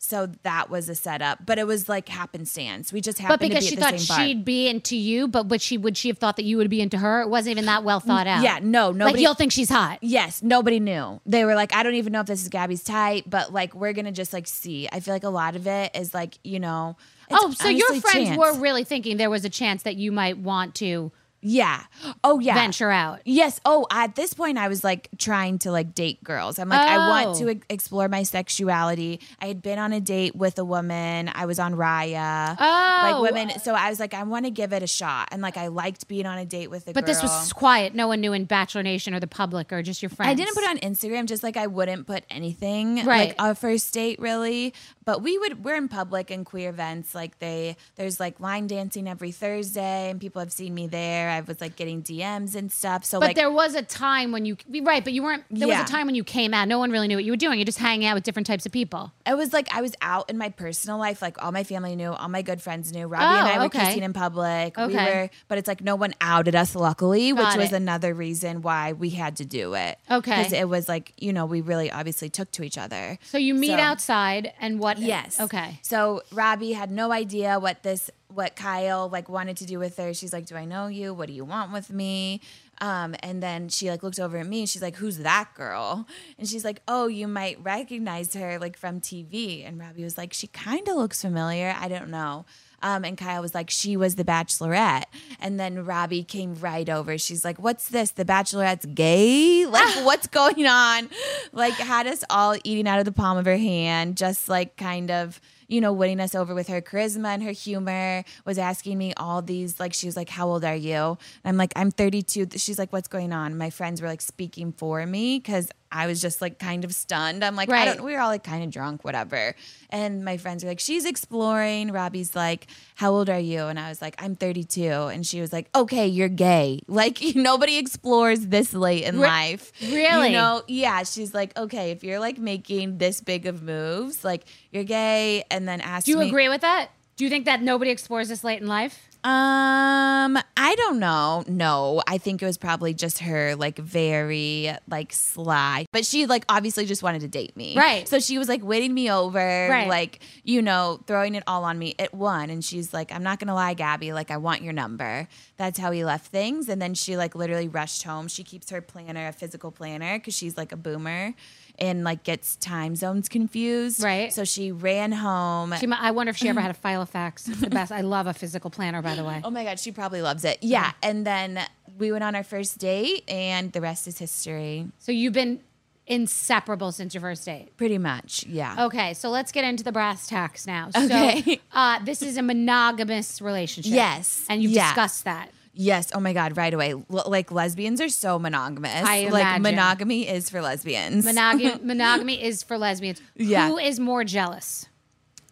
[0.00, 2.92] So that was a setup, but it was like happenstance.
[2.92, 5.48] We just happened But because to she be at thought she'd be into you, but
[5.48, 7.22] would she would she have thought that you would be into her?
[7.22, 8.42] It wasn't even that well thought out.
[8.44, 9.16] Yeah, no, nobody.
[9.16, 9.98] Like you'll think she's hot.
[10.00, 11.20] Yes, nobody knew.
[11.26, 13.92] They were like, I don't even know if this is Gabby's type, but like we're
[13.92, 14.88] gonna just like see.
[14.92, 16.96] I feel like a lot of it is like you know.
[17.28, 18.38] it's Oh, so your friends chance.
[18.38, 21.10] were really thinking there was a chance that you might want to
[21.40, 21.84] Yeah.
[22.24, 22.54] Oh yeah.
[22.54, 23.20] venture out.
[23.24, 23.60] Yes.
[23.64, 26.58] Oh, at this point, I was like trying to like date girls.
[26.58, 27.38] I'm like, I want Oh.
[27.40, 29.20] to ex- explore my sexuality.
[29.40, 31.30] I had been on a date with a woman.
[31.34, 32.56] I was on Raya.
[32.58, 33.00] Oh.
[33.22, 33.58] Like women.
[33.60, 35.28] So I was like, I want to give it a shot.
[35.30, 37.14] And like, I liked being on a date with a But girl.
[37.14, 37.94] this was quiet.
[37.94, 40.30] No one knew in Bachelor Nation or the public or just your friends.
[40.30, 43.28] I didn't put it on Instagram, just like I wouldn't put anything Right.
[43.28, 44.74] like a first date really.
[45.04, 47.14] But we would we're in public and queer events.
[47.14, 51.27] Like they there's like line dancing every Thursday, and people have seen me there.
[51.28, 53.04] I was like getting DMs and stuff.
[53.04, 55.44] So But like there was a time when you right, but you weren't.
[55.50, 55.80] There Yeah.
[55.82, 56.68] was a time when you came out.
[56.68, 57.58] No one really knew what you were doing.
[57.58, 59.12] You're just hanging out with different types of people.
[59.26, 61.20] it was like I was out in my personal life.
[61.20, 63.06] Like all my family knew, all my good friends knew.
[63.06, 63.86] Robby and Oh, I were okay.
[63.86, 64.76] kissing in public.
[64.76, 65.04] We Okay.
[65.22, 66.74] were, but it's like no one outed us.
[66.74, 69.98] Luckily, Got which was another reason why we had to do it.
[70.10, 70.36] Okay.
[70.36, 73.18] because it was like you know we really obviously took to each other.
[73.24, 74.98] So you meet So- outside, and what?
[74.98, 75.38] Yes.
[75.40, 75.78] Okay.
[75.82, 80.12] So Robby had no idea what this what Kyle like wanted to do with her.
[80.12, 81.14] She's like, "Do I know you?
[81.14, 82.40] What do you want with me?"
[82.80, 84.66] Um, and then she like looked over at me.
[84.66, 86.06] She's like, "Who's that girl?"
[86.38, 90.32] And she's like, "Oh, you might recognize her like from TV." And Robby was like,
[90.32, 91.74] "She kind of looks familiar.
[91.78, 92.44] I don't know."
[92.82, 95.04] Um, and Kyle was like, she was the bachelorette.
[95.40, 97.18] And then Robby came right over.
[97.18, 98.12] She's like, what's this?
[98.12, 99.66] The bachelorette's gay?
[99.66, 101.10] Like, what's going on?
[101.52, 105.10] Like, had us all eating out of the palm of her hand, just like kind
[105.10, 109.12] of, you know, winning us over with her charisma and her humor, was asking me
[109.16, 110.96] all these, like, she was like, how old are you?
[110.96, 112.48] And I'm like, I'm 32.
[112.56, 113.56] She's like, what's going on?
[113.56, 117.44] My friends were like speaking for me because I was just like kind of stunned.
[117.44, 118.00] I'm like, I Right.
[118.02, 119.54] we were all like kind of drunk, whatever.
[119.90, 121.92] And my friends were like, she's exploring.
[121.92, 123.62] Robby's like, how old are you?
[123.64, 124.82] And I was like, I'm 32.
[124.84, 126.80] And she was like, okay, you're gay.
[126.88, 129.72] Like nobody explores this late in Re- life.
[129.80, 130.28] Really?
[130.28, 130.62] You know?
[130.66, 131.02] Yeah.
[131.04, 135.44] She's like, okay, if you're like making this big of moves, like you're gay.
[135.50, 136.90] And then asked Do you me, agree with that?
[137.16, 139.07] Do you think that nobody explores this late in life?
[139.24, 141.44] Um, I don't know.
[141.48, 145.86] No, I think it was probably just her like very like sly.
[145.92, 147.76] But she like obviously just wanted to date me.
[147.76, 148.08] Right.
[148.08, 149.88] So she was like winning me over, Right.
[149.88, 152.50] like, you know, throwing it all on me at one.
[152.50, 155.28] And she's like, I'm not gonna lie, Gabby, like I want your number.
[155.56, 156.68] That's how we left things.
[156.68, 158.28] And then she like literally rushed home.
[158.28, 161.34] She keeps her planner, a physical planner, because she's like a boomer
[161.78, 164.02] and like gets time zones confused.
[164.02, 164.32] Right.
[164.32, 165.74] So she ran home.
[165.78, 167.48] She, I wonder if she ever had a file of facts.
[167.48, 167.92] It's the best.
[167.92, 169.40] I love a physical planner, by the way.
[169.44, 170.58] Oh my god, she probably loves it.
[170.62, 171.60] Yeah, and then
[171.98, 174.86] we went on our first date, and the rest is history.
[174.98, 175.60] So you've been
[176.06, 177.76] inseparable since your first date.
[177.76, 178.86] Pretty much, yeah.
[178.86, 180.88] Okay, so let's get into the brass tacks now.
[180.96, 181.42] Okay.
[181.42, 183.92] So, uh, this is a monogamous relationship.
[183.92, 184.44] Yes.
[184.48, 184.88] And you've Yeah.
[184.88, 185.50] discussed that.
[185.80, 186.10] Yes.
[186.12, 186.90] Oh my god, right away.
[186.90, 189.04] L- like lesbians are so monogamous.
[189.04, 189.62] I like imagine.
[189.62, 191.24] monogamy is for lesbians.
[191.24, 193.22] Monogamy, monogamy is for lesbians.
[193.36, 193.68] Yeah.
[193.68, 194.86] Who is more jealous?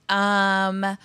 [0.08, 0.98] Um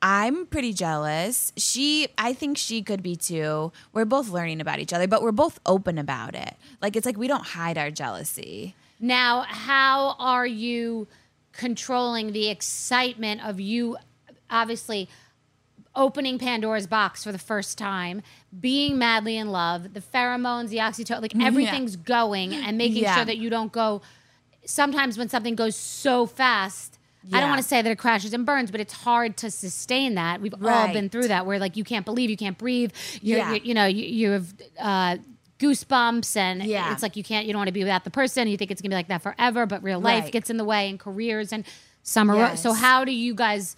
[0.00, 1.52] I'm pretty jealous.
[1.56, 3.72] She I think she could be too.
[3.92, 6.54] We're both learning about each other, but we're both open about it.
[6.80, 8.76] Like it's like we don't hide our jealousy.
[9.00, 11.08] Now, how are you
[11.52, 13.96] controlling the excitement of you
[14.50, 15.08] obviously
[15.98, 18.22] opening Pandora's box for the first time,
[18.60, 21.46] being madly in love, the pheromones, the oxytocin, like Yeah.
[21.46, 23.16] everything's going and making Yeah.
[23.16, 24.00] sure that you don't go
[24.64, 26.94] sometimes when something goes so fast
[27.32, 30.14] I don't want to say that it crashes and burns, but it's hard to sustain
[30.14, 30.40] that.
[30.40, 32.90] We've all been through that, where like you can't believe, you can't breathe.
[33.20, 33.52] You're, Yeah.
[33.54, 35.16] you you know, you, you have uh,
[35.58, 36.90] goosebumps, and Yeah.
[36.92, 38.48] it's like you can't, you don't want to be without the person.
[38.48, 40.32] You think it's gonna be like that forever, but real life Right.
[40.32, 41.64] gets in the way, and careers and
[42.02, 42.56] summer.
[42.56, 43.76] So how do you guys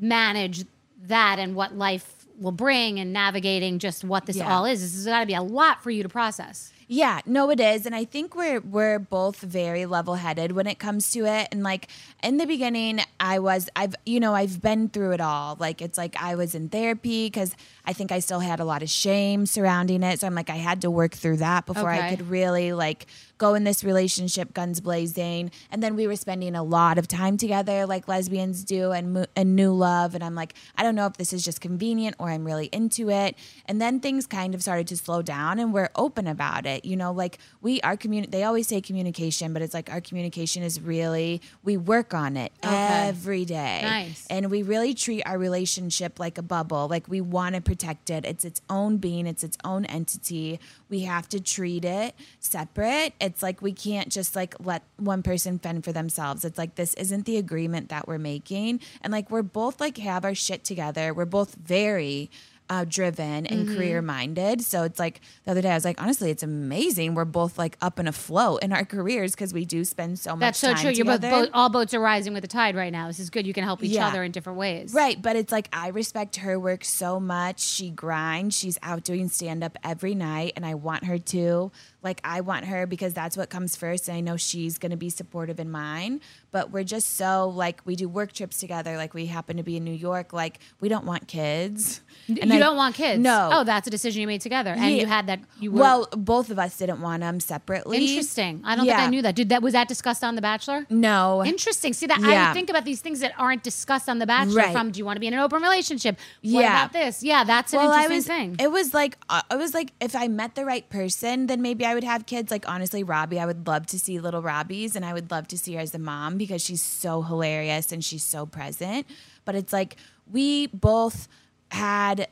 [0.00, 0.64] manage
[1.06, 4.54] that and what life will bring and navigating just what this Yeah.
[4.54, 4.80] all is?
[4.80, 6.72] This has got to be a lot for you to process.
[6.90, 10.78] Yeah, no, it is, and I think we're we're both very level headed when it
[10.78, 11.48] comes to it.
[11.52, 11.88] And like
[12.22, 15.58] in the beginning, I was I've you know I've been through it all.
[15.60, 18.82] Like it's like I was in therapy because I think I still had a lot
[18.82, 20.20] of shame surrounding it.
[20.20, 23.04] So I'm like I had to work through that before I could really like
[23.38, 25.50] go in this relationship guns blazing.
[25.70, 29.56] And then we were spending a lot of time together, like lesbians do, and and
[29.56, 30.14] new love.
[30.14, 33.10] And I'm like I don't know if this is just convenient or I'm really into
[33.10, 33.36] it.
[33.66, 36.84] And then things kind of started to slow down, and we're open about it.
[36.84, 40.62] You know, like we our communi- They always say communication, but it's like our communication
[40.62, 43.80] is really we work on it every day.
[43.82, 44.26] Nice.
[44.28, 46.88] And we really treat our relationship like a bubble.
[46.88, 48.24] Like we want to protect it.
[48.24, 50.60] It's its own being, it's its own entity.
[50.88, 53.12] We have to treat it separate.
[53.28, 56.46] And it's like we can't just like let one person fend for themselves.
[56.46, 58.80] It's like this isn't the agreement that we're making.
[59.02, 61.12] And like we're both like have our shit together.
[61.12, 62.30] We're both very
[62.70, 63.76] uh, driven and Mhm.
[63.76, 64.60] career minded.
[64.60, 67.14] So it's like the other day I was like, honestly, it's amazing.
[67.14, 70.32] We're both like up in a flow in our careers because we do spend so
[70.36, 70.90] much That's so true.
[70.90, 71.44] You're both, together.
[71.46, 73.06] both all boats are rising with the tide right now.
[73.06, 73.46] This is good.
[73.46, 74.08] You can help each Yeah.
[74.08, 74.92] other in different ways.
[74.92, 77.60] Right, but it's like I respect her work so much.
[77.60, 78.54] She grinds.
[78.58, 81.72] She's out doing stand up every night, and I want her to.
[82.02, 84.96] Like I want her because that's what comes first, and I know she's going to
[84.96, 86.20] be supportive in mine.
[86.50, 88.96] But we're just so like we do work trips together.
[88.96, 90.32] Like we happen to be in New York.
[90.32, 92.00] Like we don't want kids.
[92.28, 93.20] and you I- don't want kids.
[93.20, 93.50] No.
[93.52, 95.00] Oh, that's a decision you made together, and Yeah.
[95.00, 95.40] you had that.
[95.60, 97.98] You were well, both of us didn't want them separately.
[97.98, 98.62] interesting.
[98.64, 99.34] I don't think I knew that.
[99.34, 100.86] Did that was that discussed on The Bachelor?
[100.90, 101.44] No.
[101.44, 101.92] Interesting.
[101.92, 102.48] See that I Yeah.
[102.48, 104.62] would think about these things that aren't discussed on The Bachelor.
[104.62, 104.72] Right.
[104.72, 106.16] From do you want to be in an open relationship?
[106.42, 106.84] What Yeah.
[106.84, 107.22] about this?
[107.22, 108.56] Yeah, that's an well, I interesting was, thing.
[108.66, 111.84] It was like uh, it was like if I met the right person, then maybe
[111.88, 112.50] I would have kids.
[112.50, 115.58] Like honestly, Robby, I would love to see little Robbys, and I would love to
[115.58, 119.06] see her as a mom because she's so hilarious and she's so present.
[119.46, 119.96] But it's like
[120.30, 121.28] we both
[121.70, 122.28] had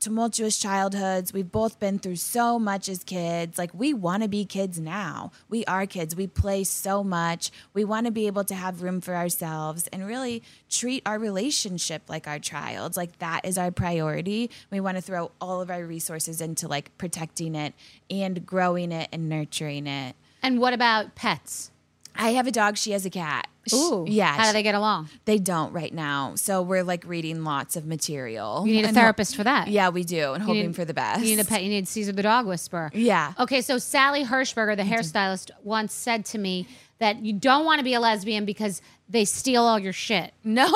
[0.00, 1.32] tumultuous childhoods.
[1.32, 3.58] We've both been through so much as kids.
[3.58, 5.32] Like we want to be kids now.
[5.48, 6.14] We are kids.
[6.14, 7.50] We play so much.
[7.74, 12.02] We want to be able to have room for ourselves and really treat our relationship
[12.08, 12.96] like our child.
[12.96, 14.50] Like that is our priority.
[14.70, 17.74] We want to throw all of our resources into like protecting it
[18.10, 20.14] and growing it and nurturing it.
[20.42, 21.70] and what about pets?
[22.14, 22.76] I have a dog.
[22.76, 23.46] She has a cat.
[23.68, 24.04] Sh- Ooh.
[24.08, 24.32] yeah.
[24.32, 25.08] How do they get along?
[25.24, 26.34] They don't right now.
[26.36, 28.66] So we're like reading lots of material.
[28.66, 29.68] You need a therapist for that.
[29.68, 31.20] Yeah, we do, and You hoping need- for the best.
[31.20, 31.62] You need a pet.
[31.62, 32.90] You need Cesar the dog whisperer.
[32.94, 33.34] Yeah.
[33.38, 34.92] Okay, so Sally Hershberger, the mm-hmm.
[34.94, 36.66] hairstylist, once said to me
[36.98, 40.34] that you don't want to be a lesbian because they steal all your shit.
[40.44, 40.66] No.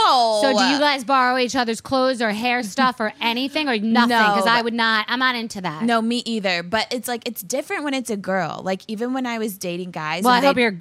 [0.43, 4.09] So do you guys borrow each other's clothes or hair stuff or anything or nothing?
[4.09, 5.07] Because I would not.
[5.09, 5.83] I'm not into that.
[5.85, 6.62] No, me either.
[6.62, 8.61] But it's like it's different when it's a girl.
[8.64, 10.24] Like even when I was dating guys.
[10.24, 10.78] Well, I hope your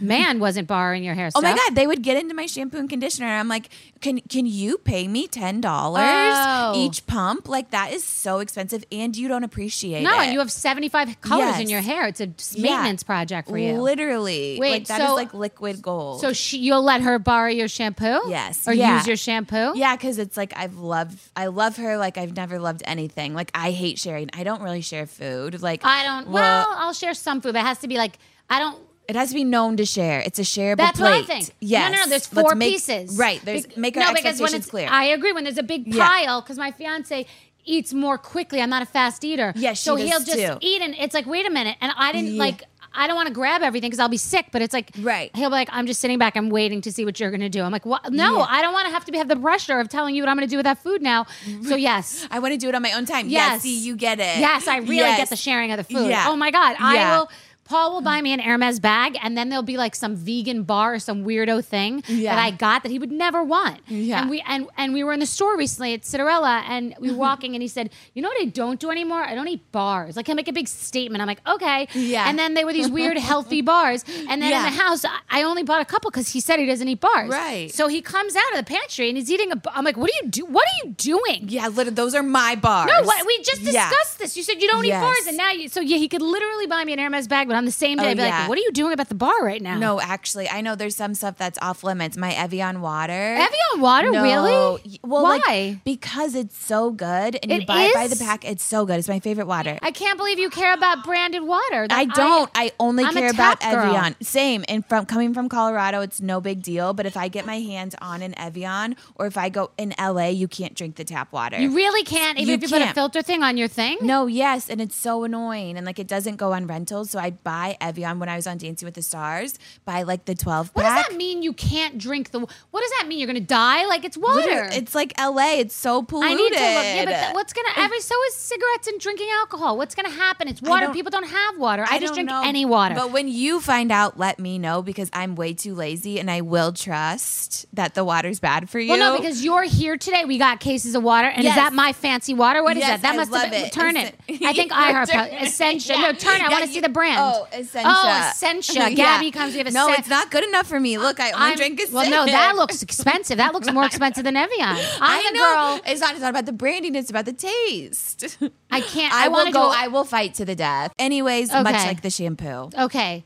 [0.00, 1.44] man wasn't borrowing your hair Stuff.
[1.44, 3.26] Oh my god, they would get into my shampoo and conditioner.
[3.28, 3.68] And I'm like,
[4.00, 6.72] can can you pay me ten dollars Oh.
[6.76, 7.48] each pump?
[7.48, 10.24] Like that is so expensive, and you don't appreciate No, it.
[10.24, 12.06] and you have 75 colors in your hair.
[12.08, 12.62] It's a Yeah.
[12.76, 13.80] maintenance project for you.
[13.80, 16.20] Literally, Wait, like that is so- like liquid gold.
[16.20, 18.18] So she, you'll let her borrow your shampoo?
[18.28, 18.66] Yes.
[18.66, 18.96] Or Yeah.
[18.96, 19.72] use your shampoo?
[19.76, 23.34] Yeah, because it's like I've loved, I love her like I've never loved anything.
[23.34, 24.28] Like I hate sharing.
[24.32, 25.62] I don't really share food.
[25.62, 26.28] Like I don't.
[26.30, 27.52] Well, I'll share some food.
[27.52, 28.18] But it has to be like
[28.50, 28.76] I don't.
[29.08, 30.20] It has to be known to share.
[30.20, 31.10] It's a shareable That's plate.
[31.10, 31.50] what I think.
[31.60, 31.90] Yes.
[31.90, 32.10] No, no, no.
[32.10, 33.16] There's four make- pieces.
[33.16, 33.40] Right.
[33.42, 34.88] There's Bec- make our no, because when expectations it's, clear.
[34.90, 35.32] I agree.
[35.32, 37.24] When there's a big pile, because my fiance
[37.64, 38.60] eats more quickly.
[38.60, 39.52] I'm not a fast eater.
[39.56, 40.58] Yeah, she so he'll just too.
[40.60, 42.38] eat, and it's like, wait a minute, and I didn't Yeah.
[42.38, 42.64] like.
[42.92, 44.46] I don't want to grab everything because I'll be sick.
[44.52, 45.30] But it's like, right?
[45.36, 46.36] He'll be like, I'm just sitting back.
[46.36, 47.62] I'm waiting to see what you're going to do.
[47.62, 48.10] I'm like, what?
[48.12, 48.46] No, Yeah.
[48.48, 50.36] I don't want to have to be, have the pressure of telling you what I'm
[50.36, 51.26] going to do with that food now.
[51.66, 53.28] So yes, I want to do it on my own time.
[53.28, 53.52] Yes.
[53.52, 54.38] Yes, see, you get it.
[54.38, 55.18] Yes, I really Yes.
[55.18, 56.08] get the sharing of the food.
[56.10, 56.26] Yeah.
[56.28, 57.30] Oh my god, I will.
[57.68, 60.94] Paul will buy me an Hermes bag, and then there'll be like some vegan bar
[60.94, 62.34] or some weirdo thing Yeah.
[62.34, 63.80] that I got that he would never want.
[63.88, 64.20] Yeah.
[64.20, 67.16] And we and and we were in the store recently at Citarella, and we were
[67.28, 69.22] walking, and he said, "You know what I don't do anymore?
[69.22, 71.20] I don't eat bars." Like he'll make a big statement.
[71.20, 71.88] I'm like, okay.
[71.94, 72.28] Yeah.
[72.28, 74.66] And then they were these weird healthy bars, and then Yeah.
[74.66, 77.00] in the house, I- I only bought a couple because he said he doesn't eat
[77.00, 77.28] bars.
[77.28, 77.70] Right.
[77.72, 79.60] So he comes out of the pantry and he's eating a.
[79.74, 80.44] I'm like, what are you do?
[80.46, 81.44] What are you doing?
[81.48, 82.90] Yeah, literally, those are my bars.
[82.90, 83.88] No, what, we just Yeah.
[83.88, 84.36] discussed this.
[84.36, 84.96] You said you don't Yes.
[85.02, 85.68] eat bars, and now you.
[85.68, 88.06] So yeah, he could literally buy me an Hermes bag, but on the same day,
[88.06, 88.40] Oh, I'd be yeah.
[88.40, 90.96] like, "What are you doing about the bar right now?" No, actually, I know there's
[90.96, 92.16] some stuff that's off limits.
[92.16, 93.12] My Evian water.
[93.34, 94.22] Evian water, No.
[94.22, 94.98] really?
[95.04, 95.80] Well, like, Why?
[95.84, 98.44] because it's so good, and you It buy it by the pack.
[98.44, 98.98] It's so good.
[98.98, 99.78] It's my favorite water.
[99.82, 101.86] I can't believe you care about branded water.
[101.88, 102.50] That- I don't.
[102.54, 103.94] I, only I'm care about girl.
[103.94, 104.16] Evian.
[104.22, 104.64] Same.
[104.68, 106.92] And from coming from Colorado, it's no big deal.
[106.94, 110.28] But if I get my hands on an Evian, or if I go in LA,
[110.28, 111.58] you can't drink the tap water.
[111.58, 113.98] You really can't, even You if you put a filter thing on your thing.
[114.00, 117.10] No, yes, and it's so annoying, and like it doesn't go on rentals.
[117.10, 119.58] So I buy Evian when I was on Dancing with the Stars.
[119.86, 121.42] by like the twelve What does that mean?
[121.42, 122.40] You can't drink the.
[122.40, 123.18] What does that mean?
[123.20, 123.86] You're going to die?
[123.86, 124.36] Like it's water.
[124.40, 125.54] Literally, It's like LA.
[125.62, 126.30] It's so polluted.
[126.32, 126.84] I need to look.
[126.84, 127.68] Yeah, but th- what's gonna?
[127.76, 129.78] Every so is cigarettes and drinking alcohol.
[129.78, 130.46] What's gonna happen?
[130.48, 130.86] It's water.
[130.86, 131.86] don't- People don't have water.
[131.88, 132.42] I, just drink know.
[132.44, 132.94] any water.
[132.94, 136.40] But when you find out, let me know because I'm way too lazy, and I
[136.42, 138.90] will trust that the water's bad for you.
[138.90, 140.24] Well, no, because you're here today.
[140.26, 141.52] We got cases of water, and Yes.
[141.56, 142.62] is that my fancy water?
[142.62, 143.02] What is Yes, that?
[143.02, 143.64] That I must love have been.
[143.66, 143.72] it.
[143.72, 144.14] Turn it.
[144.44, 145.92] I think I heard turning- Essentia.
[145.94, 146.00] Yeah.
[146.00, 146.42] No, turn it.
[146.42, 147.18] I Yeah, want to see the brand.
[147.20, 147.90] Oh, Essentia.
[147.92, 148.72] Oh, Essentia.
[148.90, 148.94] Yeah.
[148.94, 149.52] Gabby comes.
[149.52, 150.98] We have a No, sen- it's not good enough for me.
[150.98, 153.36] Look, I only I'm- drink a Well, no, that looks expensive.
[153.38, 154.60] That looks more expensive than Evian.
[154.68, 155.54] I'm I the know.
[155.54, 155.80] girl.
[155.92, 156.12] It's not.
[156.12, 156.94] It's not about the branding.
[156.94, 158.38] It's about the taste.
[158.70, 159.12] I can't.
[159.14, 159.60] I, I, will want to go.
[159.68, 159.72] go.
[159.74, 160.92] I will fight to the death.
[160.98, 162.70] Anyways, much like the shampoo.
[162.78, 163.24] okay.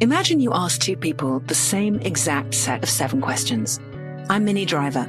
[0.00, 3.80] Imagine you ask two people the same exact set of seven questions.
[4.28, 5.08] I'm Minnie Driver.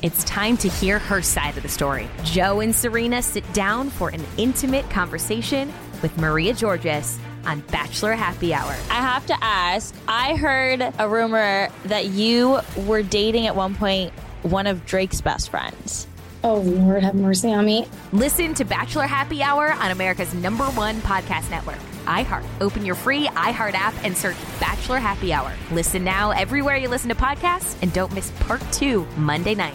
[0.00, 2.08] It's time to hear her side of the story.
[2.22, 5.72] Joe and Serena sit down for an intimate conversation
[6.02, 8.70] with Maria Georgas on Bachelor Happy Hour.
[8.90, 14.12] I have to ask I heard a rumor that you were dating at one point
[14.42, 16.06] one of Drake's best friends.
[16.44, 17.88] Oh, Lord, have mercy on me.
[18.12, 22.44] Listen to Bachelor Happy Hour on America's number one podcast network, iHeart.
[22.60, 25.52] Open your free iHeart app and search Bachelor Happy Hour.
[25.72, 29.74] Listen now everywhere you listen to podcasts and don't miss part two Monday night.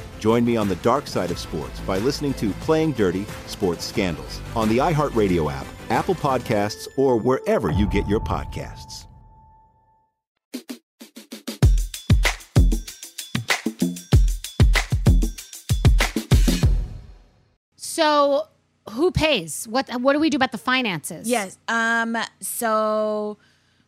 [0.21, 4.39] Join me on the dark side of sports by listening to Playing Dirty Sports Scandals
[4.55, 9.07] on the iHeartRadio app, Apple Podcasts, or wherever you get your podcasts.
[17.77, 18.47] So
[18.91, 19.67] who pays?
[19.67, 21.27] What what do we do about the finances?
[21.27, 21.57] Yes.
[21.67, 22.15] Um.
[22.41, 23.39] So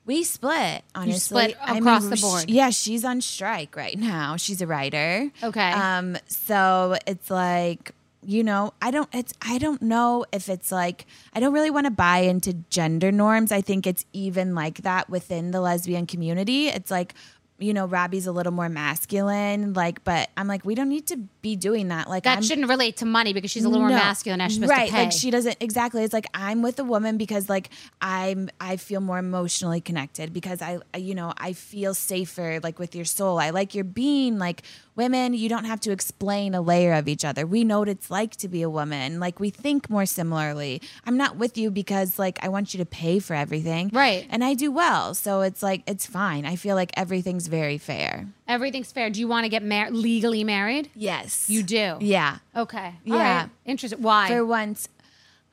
[0.06, 0.84] we split.
[0.96, 2.50] Honestly, split I across mean, the sh- board.
[2.50, 4.36] yeah, she's on strike right now.
[4.38, 5.32] She's a writer.
[5.42, 5.72] Okay.
[5.72, 6.18] Um.
[6.28, 7.92] So it's like
[8.26, 9.10] you know, I don't.
[9.14, 13.12] It's I don't know if it's like I don't really want to buy into gender
[13.12, 13.52] norms.
[13.52, 16.68] I think it's even like that within the lesbian community.
[16.68, 17.14] It's like.
[17.60, 21.20] You know, Robby's a little more masculine, like, but I'm like, we don't need to
[21.44, 22.10] be doing that.
[22.10, 24.40] Like, That I'm, shouldn't relate to money because she's a little more masculine.
[24.40, 25.04] Now she's supposed right, to pay.
[25.04, 26.04] like she doesn't exactly.
[26.04, 27.70] It's like I'm with a woman because like
[28.02, 32.80] I'm I feel more emotionally connected because I I- you know I feel safer like
[32.80, 33.38] with your soul.
[33.40, 34.64] I like your being like
[34.96, 35.34] women.
[35.34, 37.46] You don't have to explain a layer of each other.
[37.46, 39.20] We know what it's like to be a woman.
[39.20, 40.82] Like we think more similarly.
[41.06, 44.26] I'm not with you because like I want you to pay for everything, Right.
[44.30, 46.46] And I do well, so it's like it's fine.
[46.46, 48.28] I feel like everything's very fair.
[48.48, 49.10] Everything's fair.
[49.10, 50.90] Do you want to get mar- legally married?
[50.96, 51.50] Yes.
[51.50, 51.98] You do?
[52.02, 52.40] Yeah.
[52.56, 52.96] Okay.
[53.06, 53.42] Yeah.
[53.42, 53.50] Right.
[53.66, 54.02] Interesting.
[54.02, 54.28] Why?
[54.28, 54.90] For once,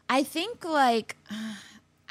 [0.09, 1.16] I think like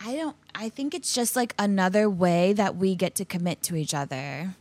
[0.01, 0.35] I don't.
[0.55, 4.55] I think it's just like another way that we get to commit to each other.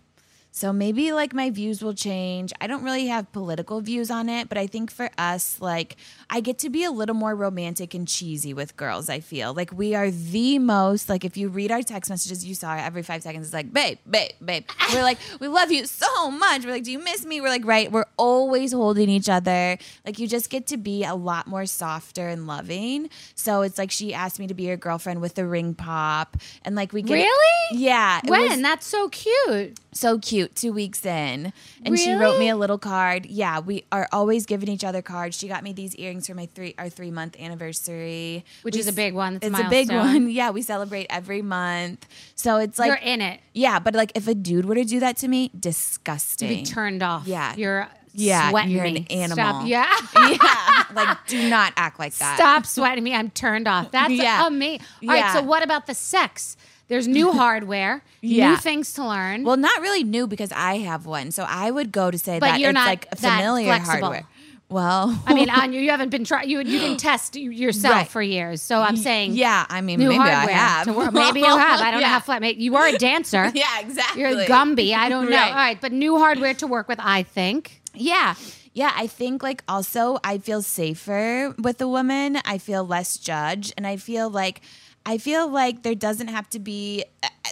[0.51, 2.53] So maybe like my views will change.
[2.61, 5.97] I don't really have political views on it, but I think for us, like
[6.31, 9.09] I get to be a little more romantic and cheesy with girls.
[9.09, 12.55] I feel like we are the most like if you read our text messages, you
[12.55, 13.47] saw every five seconds.
[13.47, 14.65] It's like babe, babe, babe.
[14.93, 16.65] We're like we love you so much.
[16.67, 17.41] We're like, do you miss me?
[17.41, 17.91] We're like, right.
[17.91, 19.79] We're always holding each other.
[20.05, 23.09] Like you just get to be a lot more softer and loving.
[23.35, 26.75] So it's like she asked me to be her girlfriend with the ring pop, and
[26.75, 27.79] like we get Really?
[27.81, 28.21] yeah.
[28.27, 28.51] when?
[28.51, 29.79] was- That's so cute.
[29.93, 31.53] so cute two weeks in
[31.85, 35.37] and she wrote me a little card yeah we are always giving each other cards
[35.37, 38.89] she got me these earrings for my three our three month anniversary Which We is
[38.89, 39.37] a big one.
[39.37, 42.97] It's a it's a big one yeah we celebrate every month so it's like You're
[42.97, 43.41] in it.
[43.55, 46.65] yeah but like if a dude were to do that to me disgusting You'd be
[46.65, 47.27] turned off.
[47.27, 47.55] Yeah.
[47.57, 48.97] You're yeah sweating you're me.
[48.97, 49.67] an animal Stop.
[49.67, 49.87] Yeah.
[50.17, 53.15] yeah like do not act like that Stop sweating me.
[53.15, 53.91] I'm turned off.
[53.93, 54.47] That's Yeah.
[54.47, 54.81] amazing.
[55.03, 55.17] All right.
[55.19, 55.33] Yeah.
[55.35, 56.57] So what about the sex?
[56.89, 58.53] There's new hardware, Yeah.
[58.53, 59.45] new things to learn.
[59.45, 62.47] well not really new because i have one so i would go to say But
[62.53, 63.93] that you're it's not like that familiar flexible.
[64.09, 64.25] hardware
[64.71, 66.49] well I mean, on you, haven't been trying.
[66.49, 68.09] You you didn't test yourself Right.
[68.09, 68.61] for years.
[68.63, 71.11] So I'm saying, yeah i mean maybe i have to.
[71.11, 71.81] Maybe you have.
[71.81, 72.19] I don't know Yeah.
[72.19, 72.57] how flat.
[72.57, 73.51] You are a dancer.
[73.55, 74.23] Yeah, exactly.
[74.23, 74.95] You're a Gumby.
[74.95, 75.37] I don't know.
[75.37, 75.49] Right.
[75.51, 77.01] All right, but new hardware to work with.
[77.01, 77.81] I think.
[77.95, 78.35] Yeah.
[78.75, 82.39] Yeah, I think like also I feel safer with a woman.
[82.45, 84.61] I feel less judged and I feel like
[85.07, 87.03] I feel like there doesn't have to be,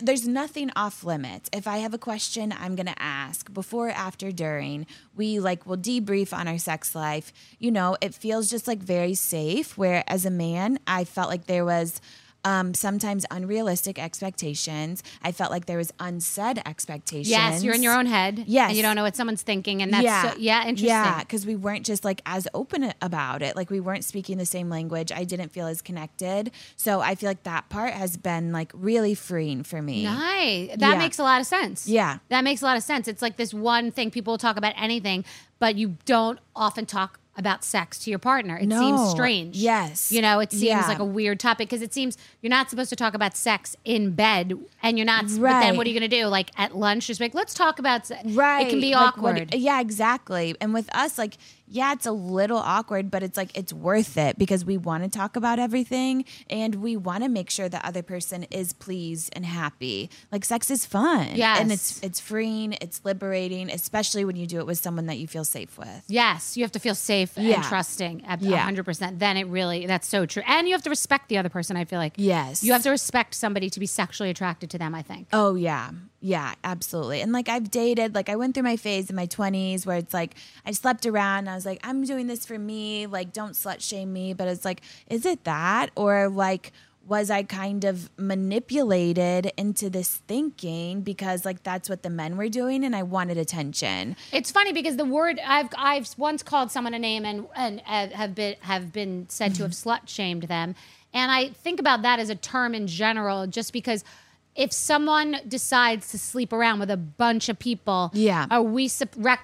[0.02, 1.48] there's nothing off limits.
[1.52, 4.86] If I have a question, I'm going to ask before, after, during.
[5.14, 7.32] We like will debrief on our sex life.
[7.58, 9.76] You know, it feels just like very safe.
[9.78, 12.00] Where as a man, I felt like there was,
[12.46, 15.02] um, sometimes unrealistic expectations.
[15.22, 17.28] I felt like there was unsaid expectations.
[17.28, 18.44] Yes, you're in your own head.
[18.46, 18.68] Yes.
[18.68, 19.82] And you don't know what someone's thinking.
[19.82, 20.88] And that's, yeah, so, yeah, interesting.
[20.88, 23.56] Yeah, because we weren't just like as open about it.
[23.56, 25.10] Like we weren't speaking the same language.
[25.10, 26.52] I didn't feel as connected.
[26.76, 30.04] So I feel like that part has been like really freeing for me.
[30.04, 30.68] Nice.
[30.76, 30.98] That Yeah.
[30.98, 31.88] makes a lot of sense.
[31.88, 32.18] Yeah.
[32.28, 33.08] That makes a lot of sense.
[33.08, 35.24] It's like this one thing people will talk about anything,
[35.58, 38.56] but you don't often talk about sex to your partner.
[38.56, 38.78] It No.
[38.80, 39.56] seems strange.
[39.56, 40.10] Yes.
[40.10, 40.86] You know, it seems Yeah.
[40.86, 44.12] like a weird topic because it seems you're not supposed to talk about sex in
[44.12, 46.26] bed and you're not, but then what are you going to do?
[46.26, 48.22] Like at lunch, just be like, let's talk about sex.
[48.30, 48.66] Right.
[48.66, 49.54] It can be Like, what- awkward.
[49.54, 50.54] yeah, exactly.
[50.60, 51.36] And with us, like,
[51.68, 55.10] yeah, it's a little awkward, but it's like it's worth it because we want to
[55.10, 59.44] talk about everything and we want to make sure the other person is pleased and
[59.44, 60.08] happy.
[60.30, 61.30] Like sex is fun.
[61.34, 61.60] Yes.
[61.60, 65.26] And it's it's freeing, it's liberating, especially when you do it with someone that you
[65.26, 66.04] feel safe with.
[66.08, 67.56] Yes, you have to feel safe Yeah.
[67.56, 68.64] and trusting at Yeah.
[68.68, 69.18] 100%.
[69.18, 70.42] Then it really, that's so true.
[70.46, 72.14] And you have to respect the other person, I feel like.
[72.16, 72.62] Yes.
[72.62, 75.28] You have to respect somebody to be sexually attracted to them, I think.
[75.32, 75.90] Oh yeah.
[76.20, 77.20] Yeah, absolutely.
[77.20, 80.14] And like I've dated, like I went through my phase in my 20s where it's
[80.14, 83.52] like I slept around and I was like I'm doing this for me, like don't
[83.52, 86.72] slut shame me, but it's like is it that or like
[87.06, 92.48] was I kind of manipulated into this thinking because like that's what the men were
[92.48, 94.16] doing and I wanted attention.
[94.32, 98.08] It's funny because the word I've I've once called someone a name and and uh,
[98.08, 100.74] have been have been said to have slut shamed them,
[101.14, 104.02] and I think about that as a term in general, just because
[104.56, 108.46] if someone decides to sleep around with a bunch of people, Yeah.
[108.50, 108.90] are we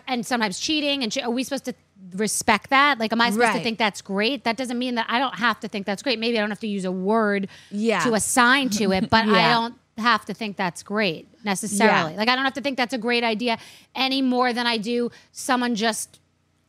[0.06, 1.74] and sometimes cheating and are we supposed to
[2.14, 2.98] respect that?
[2.98, 4.44] Like, am I supposed to think that's great?
[4.44, 6.18] That doesn't mean that I don't have to think that's great.
[6.18, 8.00] Maybe I don't have to use a word Yeah.
[8.00, 12.12] to assign to it, but I don't have to think that's great necessarily.
[12.12, 12.18] Yeah.
[12.18, 13.58] Like I don't have to think that's a great idea
[13.94, 16.18] any more than I do someone just,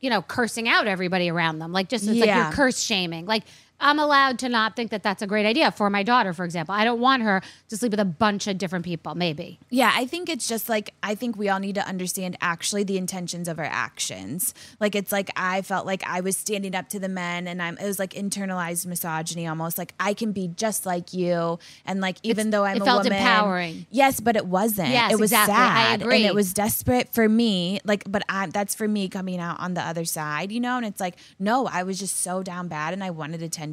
[0.00, 1.72] you know, cursing out everybody around them.
[1.72, 3.24] Like just it's like you're curse shaming.
[3.26, 3.44] Like
[3.80, 6.74] I'm allowed to not think that that's a great idea for my daughter, for example.
[6.74, 9.14] I don't want her to sleep with a bunch of different people.
[9.14, 9.58] Maybe.
[9.68, 12.96] Yeah, I think it's just like I think we all need to understand actually the
[12.96, 14.54] intentions of our actions.
[14.80, 17.76] Like it's like I felt like I was standing up to the men and I'm
[17.78, 19.76] it was like internalized misogyny almost.
[19.76, 22.84] Like I can be just like you and like even It's- though I'm it a
[22.84, 23.86] felt woman empowering.
[23.90, 24.90] Yes, but it wasn't.
[24.90, 25.54] Yes, it was exactly.
[25.54, 26.16] I sad agree.
[26.18, 27.80] and it was desperate for me.
[27.84, 30.76] Like but I that's for me coming out on the other side, you know?
[30.76, 33.63] And it's like no, I was just so down bad and I wanted attention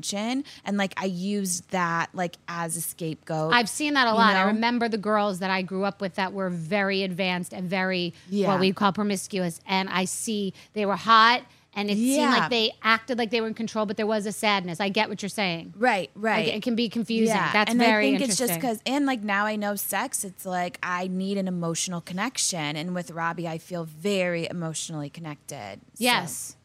[0.65, 3.53] and like I used that like as a scapegoat.
[3.53, 4.35] I've seen that a you lot.
[4.35, 8.13] I remember the girls that I grew up with that were very advanced and very
[8.29, 8.47] Yeah.
[8.47, 9.59] what we call promiscuous.
[9.67, 13.47] And I see they were hot and it seemed like they acted like they were
[13.47, 14.81] in control, but there was a sadness.
[14.81, 15.73] I get what you're saying.
[15.77, 16.49] Right, right.
[16.49, 17.35] It can be confusing.
[17.35, 20.25] Yeah, That's and very I think it's just because, and like now I know sex.
[20.25, 25.79] It's like I need an emotional connection, and with Robby, I feel very emotionally connected.
[25.97, 26.33] Yes.
[26.35, 26.55] So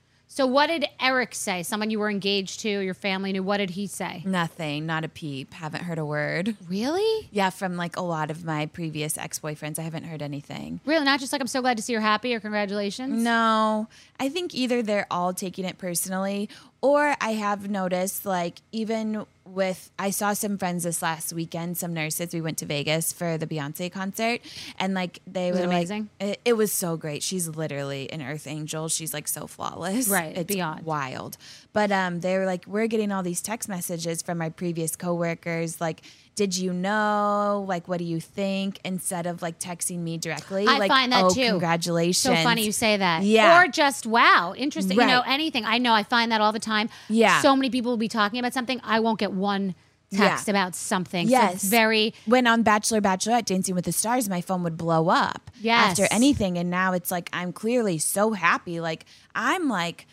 [0.44, 1.62] what did Erich say?
[1.62, 3.42] Someone you were engaged to, your family knew.
[3.42, 4.22] What did he say?
[4.26, 5.54] Nothing, not a peep.
[5.54, 6.56] Haven't heard a word.
[6.68, 7.28] Really?
[7.32, 10.80] Yeah, from like a lot of my previous ex boyfriends, I haven't heard anything.
[10.84, 11.06] Really?
[11.06, 13.22] Not just like I'm so glad to see you're happy or congratulations?
[13.22, 13.88] No,
[14.20, 16.50] I think either they're all taking it personally,
[16.82, 21.94] or I have noticed like even with I saw some friends this last weekend, some
[21.94, 22.32] nurses.
[22.34, 24.40] We went to Vegas for the Beyonce concert,
[24.78, 26.08] and like they Was were it like- amazing?
[26.20, 27.22] it, it was so great.
[27.22, 28.88] She's literally an earth angel.
[28.88, 30.08] She's like so flawless.
[30.08, 30.84] Right, it's beyond.
[30.84, 31.36] wild.
[31.72, 35.80] But um, they were like, we're getting all these text messages from my previous coworkers,
[35.80, 36.02] like.
[36.36, 37.64] Did you know?
[37.66, 38.78] Like, what do you think?
[38.84, 41.48] Instead of like texting me directly, I like, find that oh, too.
[41.48, 42.22] congratulations.
[42.22, 43.22] So funny you say that.
[43.24, 43.60] Yeah.
[43.62, 44.98] Or just wow, interesting.
[44.98, 45.64] You know, anything.
[45.64, 46.90] I know I find that all the time.
[47.08, 47.40] Yeah.
[47.40, 48.80] So many people will be talking about something.
[48.84, 49.74] I won't get one
[50.14, 50.52] text Yeah.
[50.52, 51.26] about something.
[51.26, 51.54] So Yes.
[51.54, 55.50] it's very when on Bachelor Bachelorette Dancing with the Stars, my phone would blow up
[55.60, 55.90] Yes.
[55.98, 56.58] after anything.
[56.58, 58.78] And now it's like I'm clearly so happy.
[58.78, 60.06] Like I'm like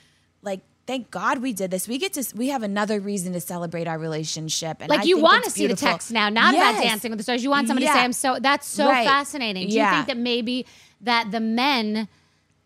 [0.86, 1.88] thank God we did this.
[1.88, 4.78] We get to we have another reason to celebrate our relationship.
[4.82, 7.24] And like I you want to see the text now, not about dancing with the
[7.24, 7.44] stars.
[7.44, 9.06] You want somebody to say, I'm so that's so Right.
[9.08, 9.70] fascinating.
[9.70, 9.90] Do Yeah.
[9.90, 10.66] you think that maybe
[11.02, 12.08] that the men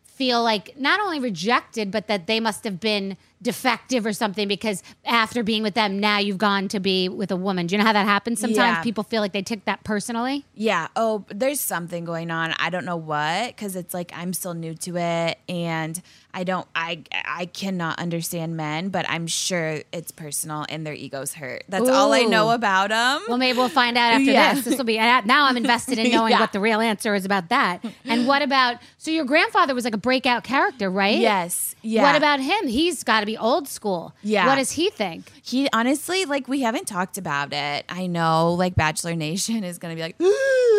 [0.05, 4.81] feel like not only rejected, but that they must have been defective or something because
[5.05, 7.67] after being with them, now you've gone to be with a woman.
[7.67, 8.39] Do you know how that happens?
[8.39, 8.81] Sometimes Yeah.
[8.83, 10.45] people feel like they took that personally.
[10.55, 10.87] Yeah.
[10.95, 12.53] Oh, there's something going on.
[12.57, 16.01] I don't know what because it's like I'm still new to it, and
[16.33, 16.67] I don't.
[16.75, 21.63] I I cannot understand men, but I'm sure it's personal and their egos hurt.
[21.69, 23.23] That's all I know about them.
[23.27, 24.53] Well, maybe we'll find out after Yeah.
[24.55, 24.65] this.
[24.65, 25.45] This will be now.
[25.45, 26.39] I'm invested in knowing Yeah.
[26.39, 27.83] what the real answer is about that.
[28.05, 28.77] And what about?
[28.97, 31.17] So your grandfather was like a breakout character, right?
[31.17, 31.75] Yes.
[31.83, 32.01] Yeah.
[32.03, 32.67] What about him?
[32.67, 34.15] He's got to be old school.
[34.23, 34.47] Yeah.
[34.47, 35.31] What does he think?
[35.43, 37.85] He honestly, like, we haven't talked about it.
[37.89, 40.15] I know, like, Bachelor Nation is gonna be like,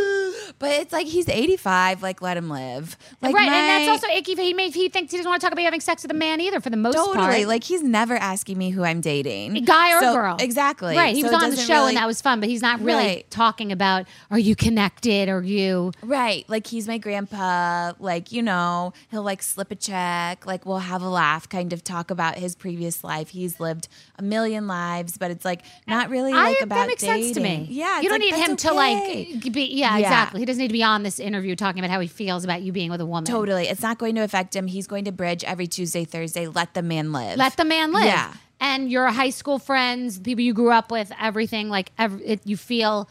[0.59, 2.03] but it's like he's 85.
[2.03, 2.97] Like, let him live.
[3.23, 4.35] Like, right, my- and that's also icky.
[4.35, 6.41] He may he thinks he doesn't want to talk about having sex with a man
[6.41, 6.61] either.
[6.61, 10.01] For the most totally part, like he's never asking me who I'm dating, guy or
[10.01, 10.37] So- girl.
[10.41, 10.97] Exactly.
[10.97, 11.15] Right.
[11.15, 12.99] He So was on the show really- and that was fun, but he's not really
[13.07, 13.31] Right.
[13.31, 16.45] talking about are you connected or you Right.
[16.49, 17.93] Like he's my grandpa.
[17.99, 20.47] Like, you know, he'll like slip a check.
[20.47, 23.29] Like we'll have a laugh, kind of talk about his previous life.
[23.31, 27.03] He's lived a million lives, but it's like not really I- like that about makes
[27.03, 27.23] dating.
[27.25, 27.67] sense to me.
[27.71, 28.01] Yeah.
[28.01, 29.65] you don't like, need him that's to like be.
[29.75, 29.99] Yeah, Yeah.
[29.99, 30.41] exactly.
[30.41, 32.73] He doesn't need to be on this interview talking about how he feels about you
[32.73, 33.25] being with a woman.
[33.25, 33.69] Totally.
[33.69, 34.67] It's not going to affect him.
[34.67, 36.47] He's going to bridge every Tuesday, Thursday.
[36.47, 37.37] Let the man live.
[37.39, 38.05] Let the man live.
[38.07, 38.35] Yeah.
[38.61, 42.57] And your high school friends, people you grew up with, everything like every, it, you
[42.57, 43.09] feel.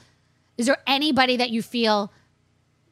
[0.58, 2.12] Is there anybody that you feel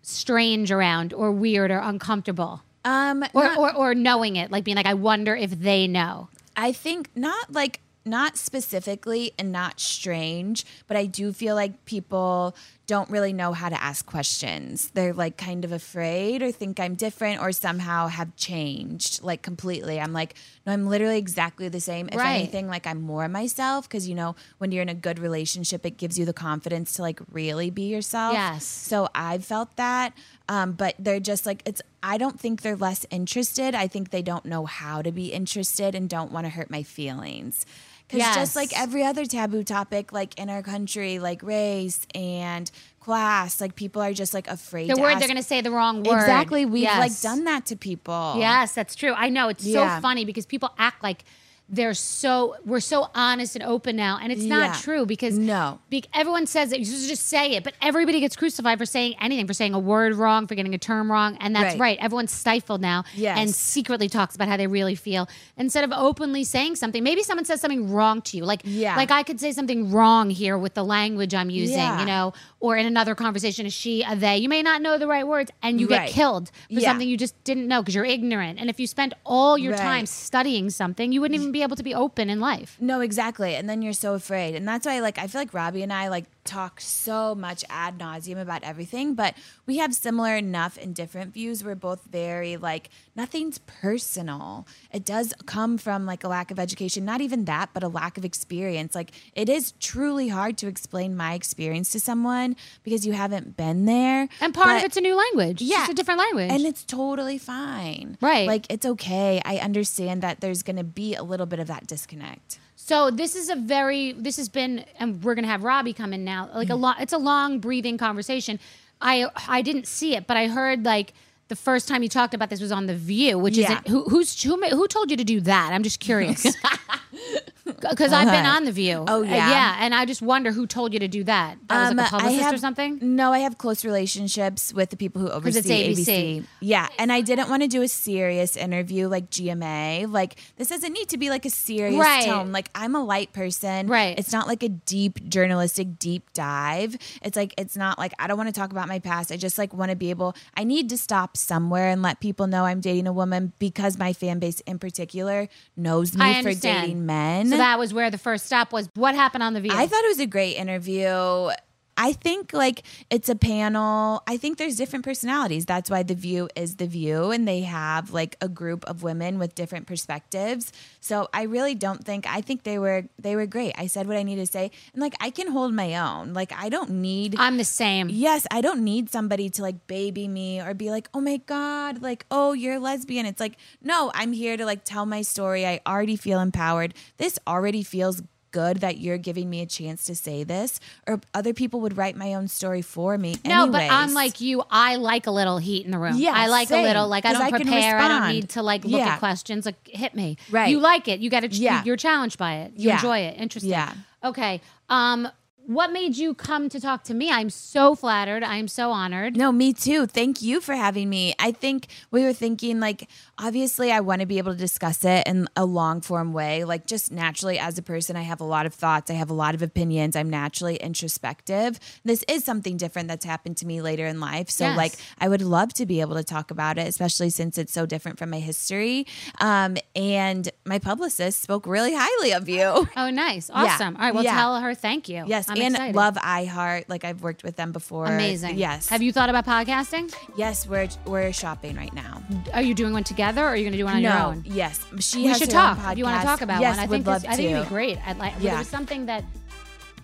[0.01, 2.61] strange around or weird or uncomfortable?
[2.85, 6.29] Um, or, not- or or knowing it, like being like, I wonder if they know.
[6.55, 12.55] I think not like not specifically and not strange, but I do feel like people
[12.87, 14.91] don't really know how to ask questions.
[14.93, 19.99] They're like kind of afraid or think I'm different or somehow have changed like completely.
[19.99, 20.35] I'm like,
[20.67, 22.09] no, I'm literally exactly the same.
[22.09, 22.35] If Right.
[22.35, 25.97] anything, like I'm more myself because you know, when you're in a good relationship, it
[25.97, 28.33] gives you the confidence to like really be yourself.
[28.33, 28.65] Yes.
[28.65, 30.13] So I've felt that.
[30.47, 33.73] Um, but they're just like it's I don't think they're less interested.
[33.73, 36.83] I think they don't know how to be interested and don't want to hurt my
[36.83, 37.65] feelings.
[38.07, 38.35] Because Yes.
[38.35, 42.69] just like every other taboo topic, like in our country, like race and
[42.99, 44.89] class, like people are just like afraid.
[44.89, 46.15] The to word ask- they're going to say the wrong word.
[46.19, 46.65] Exactly.
[46.65, 48.35] We've like done that to people.
[48.37, 49.13] Yes, that's true.
[49.15, 49.97] I know it's Yeah.
[49.97, 51.23] so funny because people act like
[51.67, 54.81] they're so we're so honest and open now, and it's not Yeah.
[54.81, 56.79] true because no, be, everyone says it.
[56.79, 60.13] You just say it, but everybody gets crucified for saying anything, for saying a word
[60.15, 61.97] wrong, for getting a term wrong, and that's Right.
[61.97, 61.97] right.
[61.99, 63.37] Everyone's stifled now, Yes.
[63.39, 65.27] and secretly talks about how they really feel
[65.57, 67.03] instead of openly saying something.
[67.03, 68.95] Maybe someone says something wrong to you, like Yeah.
[68.95, 71.99] like I could say something wrong here with the language I'm using, Yeah.
[71.99, 74.37] you know, or in another conversation, a she, a they.
[74.37, 76.05] You may not know the right words, and you Right.
[76.07, 76.89] get killed for Yeah.
[76.89, 78.59] something you just didn't know because you're ignorant.
[78.59, 79.81] And if you spent all your Right.
[79.81, 82.75] time studying something, you wouldn't even be able to be open in life.
[82.81, 83.55] No, exactly.
[83.55, 84.55] And then you're so afraid.
[84.55, 87.97] And that's why like I feel like Robby and I like talk so much ad
[87.99, 89.33] nauseum about everything, but
[89.65, 91.63] we have similar enough and different views.
[91.63, 94.67] We're both very like nothing's personal.
[94.93, 98.17] It does come from like a lack of education, not even that, but a lack
[98.17, 98.95] of experience.
[98.95, 103.85] Like it is truly hard to explain my experience to someone because you haven't been
[103.85, 104.29] there.
[104.39, 105.61] And part of it's a new language.
[105.61, 105.77] It's Yeah.
[105.79, 106.51] just a different language.
[106.51, 108.17] and it's totally fine.
[108.21, 108.47] Right.
[108.47, 109.41] Like it's okay.
[109.43, 112.59] I understand that there's going to be a little bit of that disconnect.
[112.87, 116.23] So this is a very this has been and we're gonna have Robby come in
[116.23, 116.49] now.
[116.53, 116.73] Like Mm.
[116.73, 118.59] a lot it's a long breathing conversation.
[119.01, 121.13] I I didn't see it, but I heard like
[121.47, 123.81] the first time you talked about this was on The View, which Yeah.
[123.85, 125.71] is who who's who, who told you to do that?
[125.73, 126.45] I'm just curious.
[127.81, 128.55] Because I've been Uh-huh.
[128.57, 129.03] on The View.
[129.07, 129.49] Oh, Uh, yeah?
[129.49, 131.57] yeah, and I just wonder who told you to do that.
[131.67, 132.99] That was Um, like a publicist have- or something.
[133.01, 136.01] No, I have close relationships with the people who oversee it's ABC.
[136.41, 136.43] ABC.
[136.61, 140.05] Yeah, and I didn't want to do a serious interview like GMA.
[140.07, 142.25] Like this doesn't need to be like a serious Right.
[142.25, 142.51] tone.
[142.51, 143.87] Like I'm a light person.
[143.87, 144.17] Right.
[144.17, 146.97] It's not like a deep journalistic deep dive.
[147.21, 149.31] It's like it's not like I don't want to talk about my past.
[149.31, 150.35] I just like want to be able.
[150.55, 154.13] I need to stop somewhere and let people know I'm dating a woman because my
[154.13, 157.49] fan base in particular knows me for dating men.
[157.49, 158.89] So that was where the first stop was.
[158.93, 159.71] What happened on The View?
[159.73, 161.49] I thought it was a great interview.
[161.97, 164.23] I think like it's a panel.
[164.27, 165.65] I think there's different personalities.
[165.65, 169.39] That's why the view is the view and they have like a group of women
[169.39, 170.73] with different perspectives.
[170.99, 173.73] So I really don't think I think they were they were great.
[173.77, 176.33] I said what I needed to say and like I can hold my own.
[176.33, 178.09] Like I don't need I'm the same.
[178.09, 182.01] Yes, I don't need somebody to like baby me or be like, "Oh my god,
[182.01, 185.65] like oh, you're lesbian." It's like, "No, I'm here to like tell my story.
[185.65, 186.93] I already feel empowered.
[187.17, 188.21] This already feels
[188.55, 192.15] good that you're giving me a chance to say this or other people would write
[192.15, 193.91] my own story for me No, but anyways.
[193.91, 194.63] I'm like you.
[194.71, 196.15] I like a little heat in the room.
[196.15, 197.07] Yeah, I like same, a little.
[197.09, 197.97] Like I don't I prepare.
[197.99, 199.13] I don't need to like look Yeah.
[199.15, 199.65] at questions.
[199.65, 200.37] Like hit me.
[200.49, 200.69] Right.
[200.69, 201.19] You like it.
[201.19, 201.47] You got to.
[201.49, 201.83] Yeah.
[201.83, 202.71] You're challenged by it.
[202.77, 202.95] You Yeah.
[202.95, 203.37] enjoy it.
[203.37, 203.71] Interesting.
[203.71, 203.93] Yeah.
[204.23, 204.61] Okay.
[204.89, 205.27] Um.
[205.67, 207.31] What made you come to talk to me?
[207.31, 208.43] I'm so flattered.
[208.43, 209.35] I am so honored.
[209.35, 210.05] No, me too.
[210.05, 211.33] Thank you for having me.
[211.39, 213.09] I think we were thinking like
[213.39, 216.63] obviously I want to be able to discuss it in a long form way.
[216.65, 219.33] Like just naturally as a person, I have a lot of thoughts, I have a
[219.33, 220.15] lot of opinions.
[220.15, 221.79] I'm naturally introspective.
[222.03, 224.51] This is something different that's happened to me later in life.
[224.51, 224.77] So Yes.
[224.77, 227.87] like I would love to be able to talk about it, especially since it's so
[227.87, 229.07] different from my history.
[229.39, 232.87] Um, and my publicist spoke really highly of you.
[232.95, 233.49] Oh, nice.
[233.55, 233.63] Yeah.
[233.73, 233.95] Awesome.
[233.95, 234.13] All right.
[234.13, 234.35] Well, Yeah.
[234.35, 235.23] tell her thank you.
[235.25, 235.95] Yes, I'm and excited.
[235.95, 236.85] love iHeart.
[236.87, 238.05] Like I've worked with them before.
[238.05, 238.57] Amazing.
[238.57, 238.89] Yes.
[238.89, 240.13] Have you thought about podcasting?
[240.37, 242.21] Yes, we're we're shopping right now.
[242.53, 244.43] Are you doing one together or are you going to do one on your own?
[244.45, 244.85] Yes.
[244.99, 245.77] She we should talk.
[245.91, 247.51] If you want to talk about yes, one, I would think love this, I think
[247.51, 247.97] it'd be great.
[248.07, 248.33] I'd like.
[248.39, 248.59] Yeah.
[248.59, 249.23] Was something that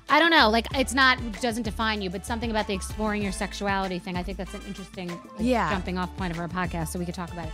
[0.10, 0.50] I don't know.
[0.50, 4.18] Like it's not doesn't define you, but something about the exploring your sexuality thing.
[4.18, 5.70] I think that's an interesting like, Yeah.
[5.72, 7.54] jumping off point of our podcast, so we could talk about it.